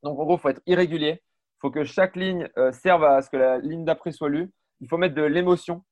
[0.02, 1.20] Donc en gros, il faut être irrégulier.
[1.20, 4.50] Il faut que chaque ligne serve à ce que la ligne d'après soit lue.
[4.80, 5.84] Il faut mettre de l'émotion.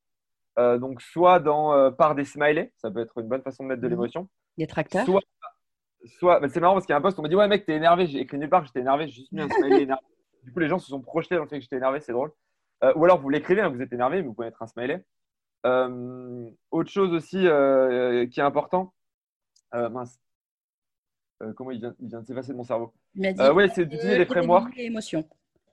[0.57, 3.87] donc soit dans, par des smileys, ça peut être une bonne façon de mettre de
[3.87, 3.91] mmh.
[3.91, 4.29] l'émotion.
[4.59, 5.05] Des tracteurs.
[5.05, 5.23] Soit
[6.05, 7.75] soit, c'est marrant parce qu'il y a un poste, on m'a dit Ouais, mec, t'es
[7.75, 8.07] énervé.
[8.07, 10.03] J'ai écrit nulle part, j'étais énervé, j'ai juste mis un smiley énervé.
[10.45, 12.33] Du coup, les gens se sont projetés dans le fait que j'étais énervé, c'est drôle.
[12.83, 15.05] Euh, ou alors, vous l'écrivez, hein, vous êtes énervé, mais vous pouvez mettre un smiley.
[15.67, 18.95] Euh, autre chose aussi euh, qui est important,
[19.73, 20.19] mince,
[21.57, 24.75] comment il vient, il vient de s'effacer de mon cerveau Oui, c'est d'utiliser les frameworks.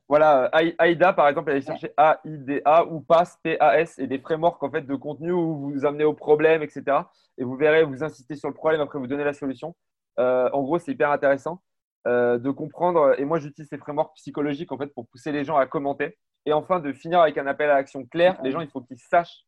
[0.10, 0.50] Voilà,
[0.80, 4.96] AIDA par exemple, allez chercher A-I-D-A ou PAS, P-A-S, et des frameworks en fait de
[4.96, 7.00] contenu où vous vous amenez au problème, etc.
[7.38, 9.76] Et vous verrez, vous insistez sur le problème, après vous donnez la solution.
[10.20, 11.62] Euh, en gros, c'est hyper intéressant
[12.08, 13.16] euh, de comprendre.
[13.20, 16.18] Et moi, j'utilise ces frameworks psychologiques en fait pour pousser les gens à commenter.
[16.46, 18.40] Et enfin, de finir avec un appel à l'action clair.
[18.44, 19.46] Les gens, il faut qu'ils sachent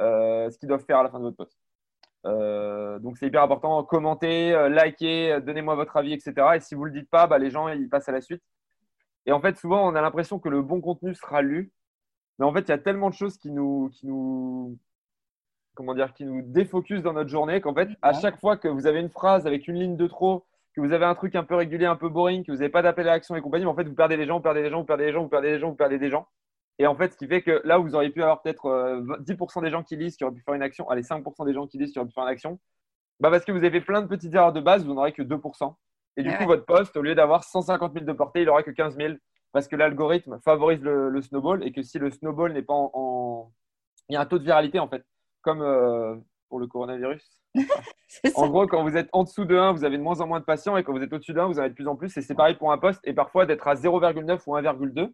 [0.00, 1.58] euh, ce qu'ils doivent faire à la fin de votre poste.
[3.02, 3.82] donc, c'est hyper important.
[3.84, 6.34] Commentez, likez, donnez-moi votre avis, etc.
[6.56, 8.42] Et si vous ne le dites pas, bah, les gens, ils passent à la suite.
[9.26, 11.72] Et en fait, souvent, on a l'impression que le bon contenu sera lu.
[12.38, 14.78] Mais en fait, il y a tellement de choses qui nous, qui nous,
[15.76, 18.86] comment dire, qui nous défocus dans notre journée, qu'en fait, à chaque fois que vous
[18.86, 21.54] avez une phrase avec une ligne de trop, que vous avez un truc un peu
[21.54, 23.84] régulier, un peu boring, que vous n'avez pas d'appel à l'action et compagnie, en fait,
[23.84, 25.58] vous perdez des gens, vous perdez des gens, vous perdez des gens, vous perdez des
[25.58, 26.26] gens, vous perdez des gens.
[26.78, 28.68] Et en fait, ce qui fait que là, vous auriez pu avoir peut-être
[29.20, 31.54] 10% euh, des gens qui lisent qui auraient pu faire une action, allez, 5% des
[31.54, 32.58] gens qui lisent qui auraient pu faire une action,
[33.20, 35.74] bah parce que vous avez plein de petites erreurs de base, vous n'aurez que 2%.
[36.18, 38.70] Et du coup, votre poste, au lieu d'avoir 150 000 de portée, il n'aura que
[38.70, 39.14] 15 000
[39.52, 43.50] parce que l'algorithme favorise le, snowball et que si le snowball n'est pas en,
[44.08, 45.04] Il y a un taux de viralité, en fait.
[45.46, 46.16] Comme euh,
[46.48, 47.24] pour le coronavirus.
[48.34, 50.40] en gros, quand vous êtes en dessous de 1, vous avez de moins en moins
[50.40, 51.94] de patients et quand vous êtes au-dessus de 1, vous en avez de plus en
[51.94, 52.16] plus.
[52.16, 55.12] Et c'est pareil pour un poste et parfois d'être à 0,9 ou 1,2.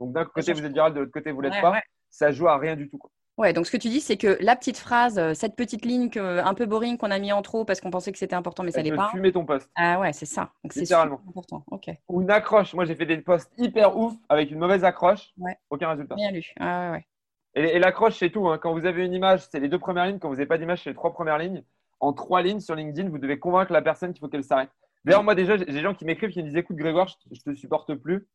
[0.00, 1.82] Donc d'un côté, vous êtes viral, de l'autre côté, vous ne l'êtes pas.
[2.08, 2.96] Ça joue à rien du tout.
[2.96, 3.10] Quoi.
[3.36, 6.08] Ouais, donc ce que tu dis, c'est que la petite phrase, euh, cette petite ligne
[6.16, 8.70] un peu boring qu'on a mis en trop parce qu'on pensait que c'était important, mais
[8.70, 9.10] ça n'est pas.
[9.10, 9.68] Fumer ton poste.
[9.74, 10.52] Ah ouais, c'est ça.
[10.62, 11.62] Donc c'est important.
[11.70, 11.90] Ok.
[12.08, 12.72] Ou une accroche.
[12.72, 15.34] Moi, j'ai fait des posts hyper ouf avec une mauvaise accroche.
[15.36, 15.58] Ouais.
[15.68, 16.14] Aucun résultat.
[16.14, 16.54] Bien lu.
[16.58, 17.06] Ah ouais.
[17.54, 18.48] Et, l'accroche, c'est tout.
[18.48, 18.58] Hein.
[18.58, 20.18] Quand vous avez une image, c'est les deux premières lignes.
[20.18, 21.62] Quand vous n'avez pas d'image, c'est les trois premières lignes.
[22.00, 24.70] En trois lignes sur LinkedIn, vous devez convaincre la personne qu'il faut qu'elle s'arrête.
[25.04, 27.54] D'ailleurs, moi, déjà, j'ai des gens qui m'écrivent qui me disent Écoute, Grégoire, je, ne
[27.54, 28.26] te supporte plus.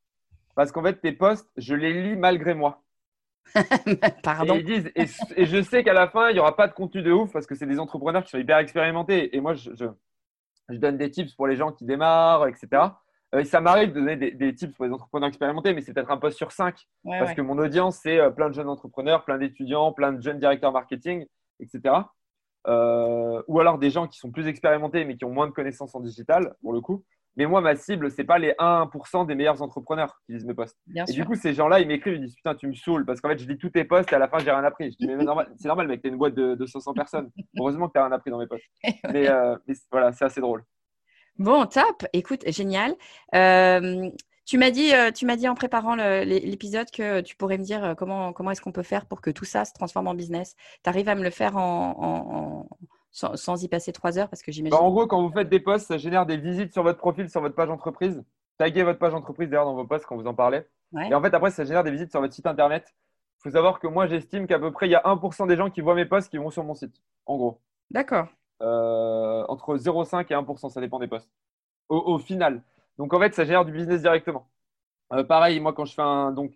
[0.56, 2.84] Parce qu'en fait, tes posts, je les lis malgré moi.
[4.24, 4.56] Pardon.
[4.56, 7.02] Et, ils disent, et, je sais qu'à la fin, il n'y aura pas de contenu
[7.02, 9.36] de ouf parce que c'est des entrepreneurs qui sont hyper expérimentés.
[9.36, 9.72] Et moi, je,
[10.70, 12.84] je donne des tips pour les gens qui démarrent, etc.
[13.36, 16.18] Euh, ça m'arrive de donner des, tips pour les entrepreneurs expérimentés, mais c'est peut-être un
[16.18, 16.88] poste sur cinq.
[17.06, 20.40] parce que mon audience, c'est euh, plein de jeunes entrepreneurs, plein d'étudiants, plein de jeunes
[20.40, 21.26] directeurs marketing,
[21.60, 21.96] etc.
[22.68, 25.94] Euh, ou alors des gens qui sont plus expérimentés, mais qui ont moins de connaissances
[25.96, 27.04] en digital, pour le coup.
[27.36, 30.78] Mais moi, ma cible, c'est pas les 1% des meilleurs entrepreneurs qui lisent mes posts.
[30.94, 33.30] et du coup, ces gens-là, ils m'écrivent, ils disent Putain, tu me saoules, parce qu'en
[33.30, 34.92] fait, je lis tous tes posts et à la fin, j'ai rien appris.
[34.92, 35.18] Je dis Mais
[35.56, 37.30] c'est normal, mec, t'es une boîte de, 500 personnes.
[37.58, 38.66] Heureusement que t'as rien appris dans mes posts.
[39.14, 39.30] mais
[39.92, 40.64] voilà, c'est assez drôle.
[41.40, 42.06] Bon, top.
[42.14, 42.96] Écoute, génial.
[43.34, 44.10] Euh,
[44.46, 48.34] tu m'as dit, tu m'as dit en préparant l'épisode que tu pourrais me dire comment,
[48.34, 50.56] comment est-ce qu'on peut faire pour que tout ça se transforme en business.
[50.84, 52.68] Tu arrives à me le faire en,
[53.12, 54.78] sans, y passer trois heures parce que j'imagine.
[54.78, 57.30] Bah, en gros, quand vous faites des posts, ça génère des visites sur votre profil,
[57.30, 58.24] sur votre page entreprise.
[58.58, 60.64] Taguez votre page entreprise d'ailleurs dans vos posts quand vous en parlez.
[61.10, 62.94] Et en fait, après, ça génère des visites sur votre site internet.
[63.38, 65.82] faut savoir que moi, j'estime qu'à peu près, il y a 1% des gens qui
[65.82, 67.62] voient mes posts qui vont sur mon site, en gros.
[67.92, 68.28] D'accord.
[68.62, 71.32] Euh, entre 0,5 et 1%, ça dépend des posts.
[71.90, 72.62] Au, final.
[72.98, 74.48] Donc, en fait, ça génère du business directement.
[75.14, 76.32] Euh, pareil, moi, quand je fais un.
[76.32, 76.54] Donc,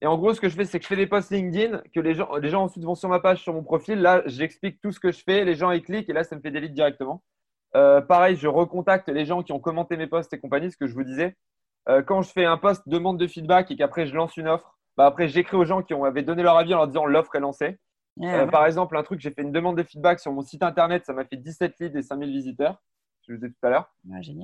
[0.00, 1.98] et en gros, ce que je fais, c'est que je fais des posts LinkedIn, que
[1.98, 4.00] les gens, ensuite vont sur ma page, sur mon profil.
[4.00, 6.40] Là, j'explique tout ce que je fais, les gens y cliquent et là, ça me
[6.40, 7.24] fait des leads directement.
[7.74, 10.86] Euh, pareil, je recontacte les gens qui ont commenté mes posts et compagnie, ce que
[10.86, 11.36] je vous disais.
[12.06, 15.06] quand je fais un post demande de feedback et qu'après je lance une offre, bah,
[15.06, 17.40] après, j'écris aux gens qui ont, avaient donné leur avis en leur disant l'offre est
[17.40, 17.78] lancée.
[18.22, 21.04] Euh, par exemple, un truc, j'ai fait une demande de feedback sur mon site internet,
[21.06, 22.82] ça m'a fait 17 leads et 5000 visiteurs,
[23.26, 23.94] je vous ai dit tout à l'heure.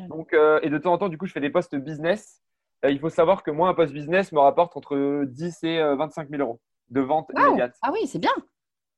[0.08, 2.42] Donc, euh, et de temps en temps, du coup, je fais des posts business.
[2.84, 6.28] Euh, il faut savoir que moi, un post business me rapporte entre 10 et 25
[6.28, 6.60] 000 euros
[6.90, 7.76] de vente immédiate.
[7.82, 8.34] Ah oui, c'est bien.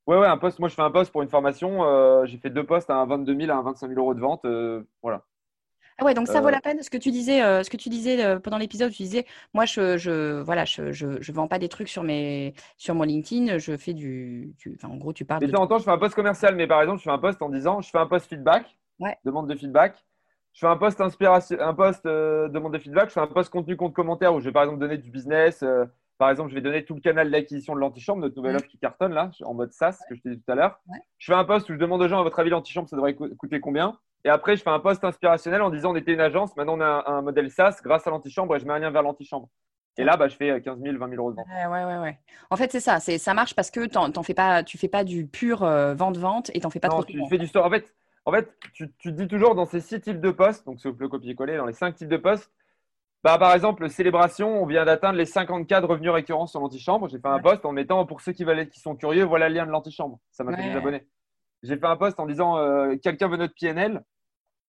[0.07, 0.59] Ouais, ouais, un post.
[0.59, 2.25] Moi, je fais un post pour une formation.
[2.27, 4.45] j'ai fait deux posts à un 22 000 à un 25 000 euros de vente.
[5.03, 5.23] voilà.
[5.99, 6.83] Ah ouais, donc ça vaut la peine.
[6.83, 9.25] Ce que tu disais, euh, ce que tu disais euh, pendant l'épisode, tu disais,
[9.55, 13.57] moi, je, je voilà, je, je, vends pas des trucs sur mes, sur mon LinkedIn.
[13.57, 15.41] Je fais du, en gros, tu parles.
[15.41, 17.19] de temps en temps, je fais un post commercial, mais par exemple, je fais un
[17.19, 18.77] post en disant, je fais un post feedback,
[19.25, 20.05] demande de feedback.
[20.53, 23.09] Je fais un post inspiration, un post euh, demande de feedback.
[23.09, 25.65] Je fais un post contenu compte commentaire où je vais par exemple donner du business.
[26.19, 28.57] par exemple, je vais donner tout le canal d'acquisition de l'antichambre, notre nouvelle mmh.
[28.57, 30.79] offre qui cartonne là, en mode SaaS, que je t'ai dit tout à l'heure.
[31.17, 33.15] Je fais un post où je demande aux gens à votre avis l'antichambre, ça devrait
[33.15, 33.99] coûter combien?
[34.27, 36.81] Et après, je fais un post inspirationnel en disant on était une agence, maintenant on
[36.81, 39.49] a un, modèle SaaS grâce à l'antichambre et je mets un lien vers l'antichambre.
[39.99, 41.47] Et là, bah, je fais 15 000, 20 000 euros de vente.
[41.47, 42.19] Ouais, ouais, ouais.
[42.51, 42.99] En fait, c'est ça.
[42.99, 46.51] C'est, ça marche parce que tu fais pas, tu fais pas du pur euh, vente-vente
[46.51, 47.05] et tu n'en fais pas non, trop.
[47.05, 47.65] Tu fais du store.
[47.65, 50.81] En fait, en fait tu, tu dis toujours dans ces six types de postes, donc
[50.81, 52.51] c'est le copier-coller, dans les cinq types de postes,
[53.23, 57.09] bah, par exemple, célébration, on vient d'atteindre les 50 cas de revenus récurrents sur l'antichambre.
[57.09, 59.55] J'ai fait un post en mettant pour ceux qui, veulent, qui sont curieux, voilà le
[59.55, 60.19] lien de l'antichambre.
[60.31, 61.07] Ça m'a fait des abonnés.
[61.63, 64.03] J'ai fait un post en disant euh, quelqu'un veut notre PNL.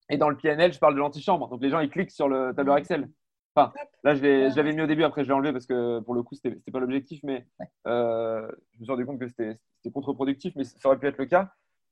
[0.09, 1.49] Et dans le PNL, je parle de l'antichambre.
[1.49, 2.79] Donc les gens, ils cliquent sur le tableur mmh.
[2.79, 3.09] Excel.
[3.57, 6.21] Enfin, là, je, l'avais mis au début, après je l'ai enlevé parce que pour le
[6.21, 7.47] coup, ce n'était pas l'objectif, mais
[7.87, 9.57] euh, je me suis rendu compte que c'était
[9.91, 11.51] contre-productif, mais ça aurait pu être le cas.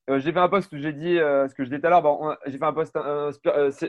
[0.09, 1.89] Euh, j'ai fait un post où j'ai dit euh, ce que je disais tout à
[1.89, 2.37] l'heure.
[2.45, 2.95] j'ai fait un post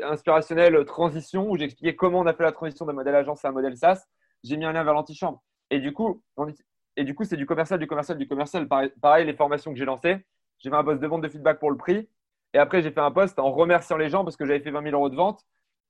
[0.03, 3.53] inspirationnel transition où j'expliquais comment on a fait la transition d'un modèle agence à un
[3.53, 4.07] modèle SaaS.
[4.43, 5.43] J'ai mis un lien vers l'antichambre.
[5.69, 6.23] Et du coup,
[6.97, 8.67] et du coup, c'est du commercial, du commercial, du commercial.
[8.69, 10.25] Pareil, pareil les formations que j'ai lancées.
[10.61, 12.09] J'ai fait un post de vente de feedback pour le prix.
[12.55, 14.83] Et après, j'ai fait un post en remerciant les gens parce que j'avais fait 20
[14.83, 15.41] 000 euros de vente.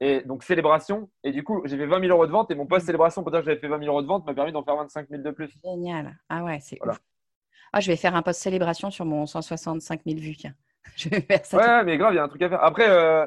[0.01, 1.09] Et donc, célébration.
[1.25, 2.51] Et du coup, j'ai fait 20 000 euros de vente.
[2.51, 4.35] Et mon post célébration pour dire que j'avais fait 20 000 euros de vente m'a
[4.35, 5.51] permis d'en faire 25 000 de plus.
[5.65, 6.17] Génial.
[6.29, 7.01] Ah ouais, c'est ouf.
[7.73, 10.37] Ah, je vais faire un post célébration sur mon 165 000 vues.
[10.97, 11.57] Je vais faire ça.
[11.57, 12.63] Ouais, mais grave, il y a un truc à faire.
[12.63, 13.27] Après, euh,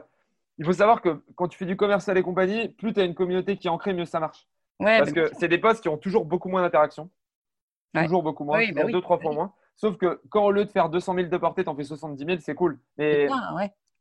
[0.58, 3.14] il faut savoir que quand tu fais du commercial et compagnie, plus tu as une
[3.14, 4.48] communauté qui est ancrée, mieux ça marche.
[4.80, 7.10] Ouais, Parce que c'est des posts qui ont toujours beaucoup moins d'interaction.
[7.94, 8.60] Toujours beaucoup moins.
[8.60, 9.54] Oui, bah deux, trois fois moins.
[9.80, 12.26] Sauf que quand au lieu de faire 200 000 de portée, tu en fais 70
[12.26, 12.78] 000, c'est cool.
[12.98, 13.28] Mais,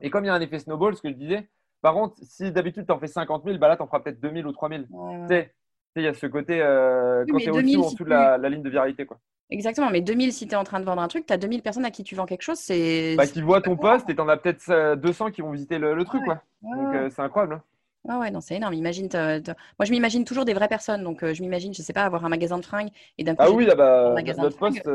[0.00, 1.48] Et comme il y a un effet snowball, ce que je disais,
[1.82, 4.20] par contre, si d'habitude tu en fais 50 000, bah là tu en feras peut-être
[4.20, 4.82] 2 000 ou 3 000.
[4.82, 4.88] tu
[5.28, 5.52] sais,
[5.94, 8.36] il y a ce côté euh, quand tu es au-dessus ou en dessous de la,
[8.48, 9.06] ligne de viralité.
[9.06, 9.18] Quoi.
[9.50, 11.62] Exactement, mais 2000, si tu es en train de vendre un truc, tu as 2000
[11.62, 12.58] personnes à qui tu vends quelque chose.
[12.58, 15.52] c'est bah, Qui voient ton poste et tu en as peut-être 200 euh, qui vont
[15.52, 16.24] visiter le, truc.
[16.24, 16.42] Quoi.
[16.62, 17.54] Donc euh, c'est incroyable.
[17.54, 17.62] Hein.
[18.08, 18.74] Ah ouais, non, c'est énorme.
[18.74, 21.04] Imagine, moi je m'imagine toujours des vraies personnes.
[21.04, 23.42] Donc je m'imagine, je sais pas, avoir un magasin de fringues et d'un coup.
[23.44, 24.88] Ah oui, ah bah, notre poste.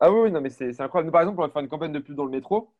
[0.00, 1.06] Ah oui, non, mais c'est incroyable.
[1.06, 2.72] Nous, par exemple, on va faire une campagne de pub dans le métro.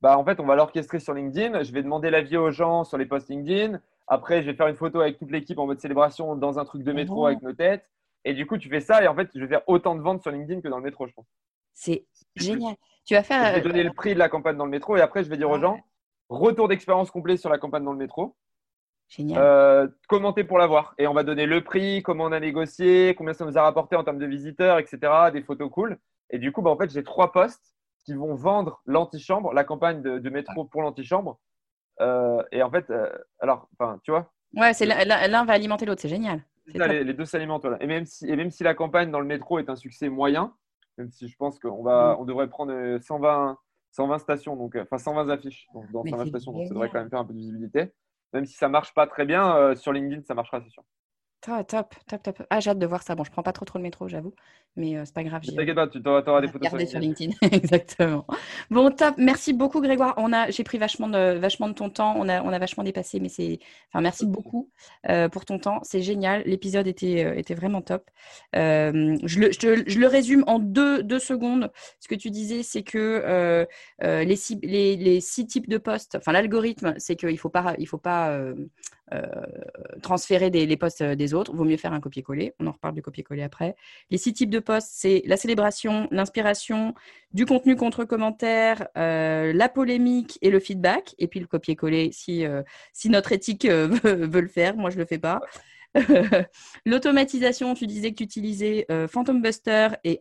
[0.00, 1.62] Bah, en fait, on va l'orchestrer sur LinkedIn.
[1.62, 3.80] Je vais demander l'avis aux gens sur les posts LinkedIn.
[4.06, 6.82] Après, je vais faire une photo avec toute l'équipe en mode célébration dans un truc
[6.82, 7.88] de métro avec nos têtes.
[8.24, 9.02] Et du coup, tu fais ça.
[9.02, 11.06] Et en fait, je vais faire autant de ventes sur LinkedIn que dans le métro,
[11.06, 11.26] je pense.
[11.72, 12.06] C'est
[12.36, 12.74] génial.
[13.04, 13.50] Tu vas faire.
[13.50, 14.96] Je vais donner le prix de la campagne dans le métro.
[14.96, 15.78] Et après, je vais dire aux gens
[16.28, 18.36] retour d'expérience complet sur la campagne dans le métro.
[19.08, 19.42] Génial.
[19.42, 20.94] Euh, commenter pour l'avoir.
[20.98, 23.96] Et on va donner le prix, comment on a négocié, combien ça nous a rapporté
[23.96, 24.98] en termes de visiteurs, etc.
[25.32, 25.98] Des photos cool.
[26.34, 30.02] Et du coup, bah, en fait, j'ai trois postes qui vont vendre l'antichambre, la campagne
[30.02, 31.38] de, métro pour l'antichambre.
[32.00, 33.08] Euh, et en fait, euh,
[33.38, 34.32] alors, enfin, tu vois.
[34.56, 36.42] Ouais, c'est l'un va alimenter l'autre, c'est génial.
[36.66, 37.66] les, deux s'alimentent.
[37.78, 40.52] Et, même si, et même si la campagne dans le métro est un succès moyen,
[40.98, 42.16] même si je pense qu'on va, mm.
[42.18, 43.56] on devrait prendre 120,
[43.92, 47.20] 120 stations, donc, enfin 120 affiches dans 120 stations, donc ça devrait quand même faire
[47.20, 47.92] un peu de visibilité.
[48.32, 50.82] Même si ça marche pas très bien, euh, sur LinkedIn, ça marchera, c'est sûr.
[51.44, 53.14] Top, top, top, Ah, j'ai hâte de voir ça.
[53.14, 54.32] Bon, je prends pas trop trop le métro, j'avoue,
[54.76, 55.42] mais euh, c'est pas grave.
[55.42, 57.34] T'inquiète pas, tu auras des photos sur LinkedIn.
[57.42, 58.26] Exactement.
[58.70, 59.16] Bon, top.
[59.18, 60.14] Merci beaucoup, Grégoire.
[60.16, 62.14] On a, j'ai pris vachement de, vachement de ton temps.
[62.16, 63.58] On a, on a vachement dépassé, mais c'est,
[63.90, 64.70] enfin, merci beaucoup
[65.10, 65.80] euh, pour ton temps.
[65.82, 66.44] C'est génial.
[66.46, 68.10] L'épisode était, euh, était vraiment top.
[68.54, 71.70] je, le, je, le résume en deux, deux secondes.
[72.00, 73.66] Ce que tu disais, c'est que
[74.00, 77.98] les, les, les, six types de postes, enfin, l'algorithme, c'est qu'il faut pas, il faut
[77.98, 78.54] pas euh,
[80.02, 81.54] transférer des, les postes euh, des autres.
[81.54, 82.54] Vaut mieux faire un copier-coller.
[82.58, 83.76] On en reparle du copier-coller après.
[84.10, 86.94] Les six types de postes, c'est la célébration, l'inspiration,
[87.32, 91.14] du contenu contre commentaire, euh, la polémique et le feedback.
[91.18, 92.44] Et puis le copier-coller si,
[92.92, 94.76] si notre éthique veut, le faire.
[94.76, 95.40] Moi, je le fais pas.
[96.86, 100.18] L'automatisation, tu disais que tu utilisais Phantom Buster et.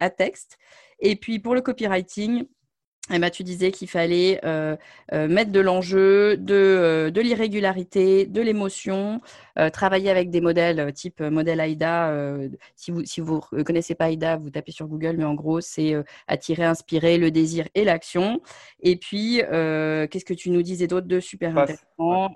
[0.99, 2.45] Et puis pour le copywriting,
[3.11, 4.77] eh ben, tu disais qu'il fallait euh,
[5.11, 9.19] euh, mettre de l'enjeu, de, euh, de l'irrégularité, de l'émotion,
[9.71, 12.11] travailler avec des modèles type modèle AIDA.
[12.75, 15.61] si vous si vous ne connaissez pas AIDA, vous tapez sur Google, mais en gros,
[15.61, 15.93] c'est
[16.27, 18.41] attirer, inspirer, le désir et l'action.
[18.79, 22.31] Et puis, qu'est-ce que tu nous disais d'autre de super intéressant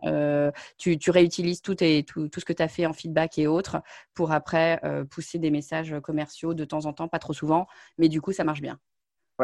[0.77, 3.47] tu, tu, réutilises tout, et, tout, tout ce que tu as fait en feedback et
[3.47, 3.81] autres
[4.13, 7.65] pour après pousser des messages commerciaux de temps en temps, pas trop souvent,
[7.97, 8.79] mais du coup, ça marche bien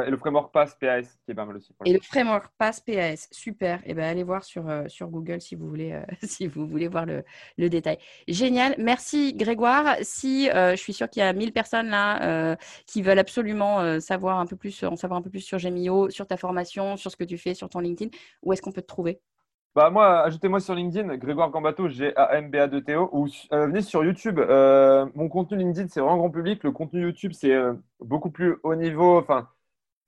[0.01, 1.73] et le framework Pass PAS qui est pas mal aussi.
[1.85, 3.79] Et le framework Pass PAS, super.
[3.79, 6.67] Et eh ben allez voir sur, euh, sur Google si vous voulez, euh, si vous
[6.67, 7.23] voulez voir le,
[7.57, 7.99] le, détail.
[8.27, 8.75] Génial.
[8.79, 9.97] Merci Grégoire.
[10.01, 14.39] Si euh, je suis sûre qu'il y a 1000 personnes là qui veulent absolument savoir
[14.39, 17.17] un peu plus, en savoir un peu plus sur Gemio, sur ta formation, sur ce
[17.17, 18.09] que tu fais, sur ton LinkedIn,
[18.41, 19.19] où est-ce qu'on peut te trouver?
[19.75, 24.39] Bah moi, ajoutez-moi sur LinkedIn, Grégoire Gambato, G-A-M-B-A-2-T-O, ou venez sur YouTube.
[24.39, 26.63] mon contenu LinkedIn, c'est vraiment grand public.
[26.63, 27.55] Le contenu YouTube, c'est
[27.99, 29.17] beaucoup plus haut niveau.
[29.17, 29.49] Enfin,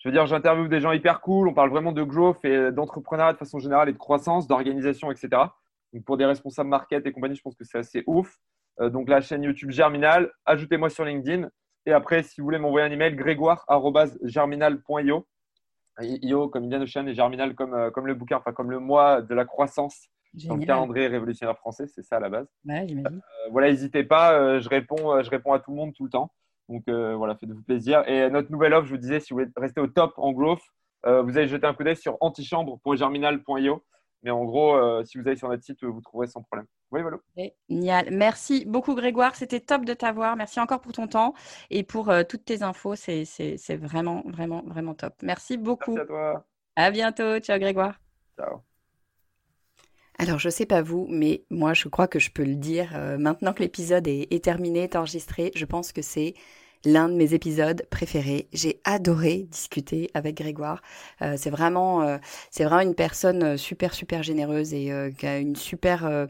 [0.06, 1.47] je veux dire, j'interviewe des gens hyper cool.
[1.47, 5.30] On parle vraiment de growth et d'entrepreneuriat de façon générale et de croissance, d'organisation, etc.
[5.93, 8.38] Donc, pour des responsables market et compagnie, je pense que c'est assez ouf.
[8.82, 11.49] Euh, donc, la chaîne YouTube Germinal, ajoutez-moi sur LinkedIn.
[11.88, 15.28] Et après, si vous voulez m'envoyer un email, grégoire.germinal.io.
[15.99, 19.24] IO comme Indian Ocean et Germinal comme, euh, comme le bouquin, enfin comme le mois
[19.24, 20.10] de la croissance
[20.45, 21.88] dans le calendrier révolutionnaire français.
[21.88, 22.47] C'est ça à la base.
[22.64, 23.10] Ouais, euh,
[23.49, 24.60] voilà, n'hésitez pas.
[24.60, 26.30] je, réponds, je réponds à tout le monde tout le temps.
[26.70, 28.07] Donc euh, voilà, faites-vous plaisir.
[28.07, 30.61] Et notre nouvelle offre, je vous disais, si vous voulez rester au top en growth,
[31.05, 33.84] euh, vous allez jeter un coup d'œil sur antichambre.germinal.io.
[34.24, 36.66] Mais en gros, euh, si vous allez sur notre site, vous trouverez sans problème.
[36.89, 37.18] Oui, voilà.
[37.70, 38.09] Génial.
[38.11, 39.36] Merci beaucoup, Grégoire.
[39.36, 40.36] C'était top de t'avoir.
[40.36, 41.36] Merci encore pour ton temps
[41.70, 42.95] et pour toutes tes infos.
[42.95, 45.13] C'est vraiment, vraiment, vraiment top.
[45.22, 45.93] Merci beaucoup.
[45.93, 46.45] Merci à toi.
[46.76, 47.38] À bientôt.
[47.39, 47.99] Ciao, Grégoire.
[48.36, 48.74] Ciao.
[50.18, 52.91] Alors, je sais pas vous, mais moi, je crois que je peux le dire.
[52.95, 56.36] Euh, maintenant que l'épisode est, terminé, est enregistré, je pense que c'est
[56.86, 58.47] l'un de mes épisodes préférés.
[58.53, 60.82] J'ai adoré discuter avec Grégoire.
[61.22, 62.18] Euh, c'est vraiment, euh,
[62.49, 66.28] c'est vraiment une personne super super généreuse et qui a une super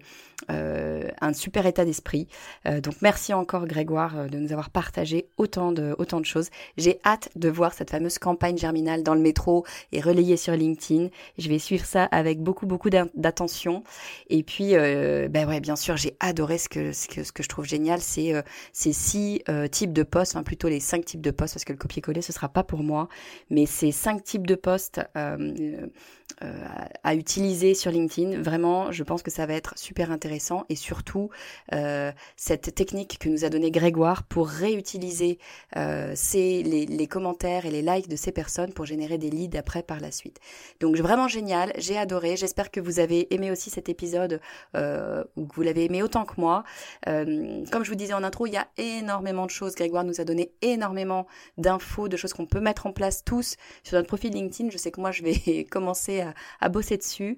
[0.51, 2.27] euh, un super état d'esprit.
[2.67, 6.49] Euh, donc merci encore Grégoire euh, de nous avoir partagé autant de, autant de choses.
[6.77, 11.07] J'ai hâte de voir cette fameuse campagne germinale dans le métro et relayée sur LinkedIn.
[11.37, 13.83] Je vais suivre ça avec beaucoup beaucoup d'attention.
[14.29, 17.47] Et puis, ben ouais, bien sûr, j'ai adoré ce que, ce que, ce que je
[17.47, 18.33] trouve génial, c'est
[18.73, 21.77] ces six types de postes, enfin plutôt les cinq types de postes, parce que le
[21.77, 23.07] copier-coller ce sera pas pour moi,
[23.49, 28.41] mais ces cinq types de postes à utiliser sur LinkedIn.
[28.41, 30.24] Vraiment, je pense que ça va être super intéressant
[30.69, 31.29] et surtout
[31.73, 35.39] euh, cette technique que nous a donné Grégoire pour réutiliser
[35.75, 39.99] euh, les, commentaires et les likes de ces personnes pour générer des leads après par
[39.99, 40.39] la suite.
[40.79, 42.35] Donc vraiment génial, j'ai adoré.
[42.37, 44.39] J'espère que vous avez aimé aussi cet épisode
[44.75, 46.63] euh, ou que vous l'avez aimé autant que moi.
[47.05, 49.75] comme je vous disais en intro, il y a énormément de choses.
[49.75, 53.95] Grégoire nous a donné énormément d'infos, de choses qu'on peut mettre en place tous sur
[53.95, 54.69] notre profil LinkedIn.
[54.69, 57.37] Je sais que moi je vais commencer à, à bosser dessus.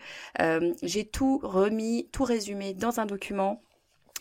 [0.83, 3.61] j'ai tout remis, tout résumé dans un document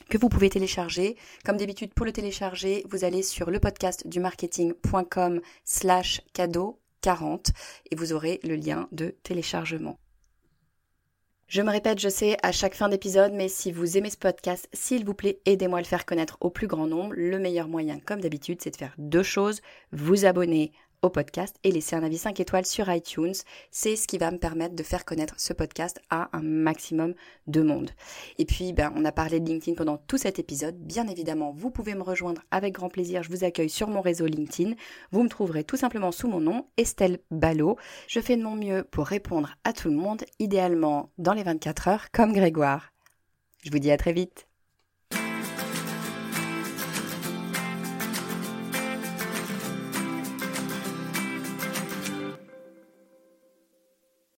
[0.08, 1.16] que vous pouvez télécharger.
[1.44, 7.50] Comme d'habitude, pour le télécharger, vous allez sur le podcast du marketing.com slash cadeau 40
[7.90, 9.98] et vous aurez le lien de téléchargement.
[11.48, 14.68] Je me répète, je sais, à chaque fin d'épisode, mais si vous aimez ce podcast,
[14.72, 17.14] s'il vous plaît, aidez-moi à le faire connaître au plus grand nombre.
[17.16, 19.60] Le meilleur moyen, comme d'habitude, c'est de faire deux choses.
[19.92, 20.72] Vous abonner
[21.10, 23.34] podcast et laisser un avis 5 étoiles sur iTunes.
[23.70, 27.14] C'est ce qui va me permettre de faire connaître ce podcast à un maximum
[27.46, 27.90] de monde.
[28.38, 30.76] Et puis, ben, on a parlé de LinkedIn pendant tout cet épisode.
[30.78, 33.22] Bien évidemment, vous pouvez me rejoindre avec grand plaisir.
[33.22, 34.74] Je vous accueille sur mon réseau LinkedIn.
[35.12, 37.76] Vous me trouverez tout simplement sous mon nom, Estelle Ballot.
[38.08, 41.88] Je fais de mon mieux pour répondre à tout le monde, idéalement dans les 24
[41.88, 42.92] heures, comme Grégoire.
[43.64, 44.45] Je vous dis à très vite.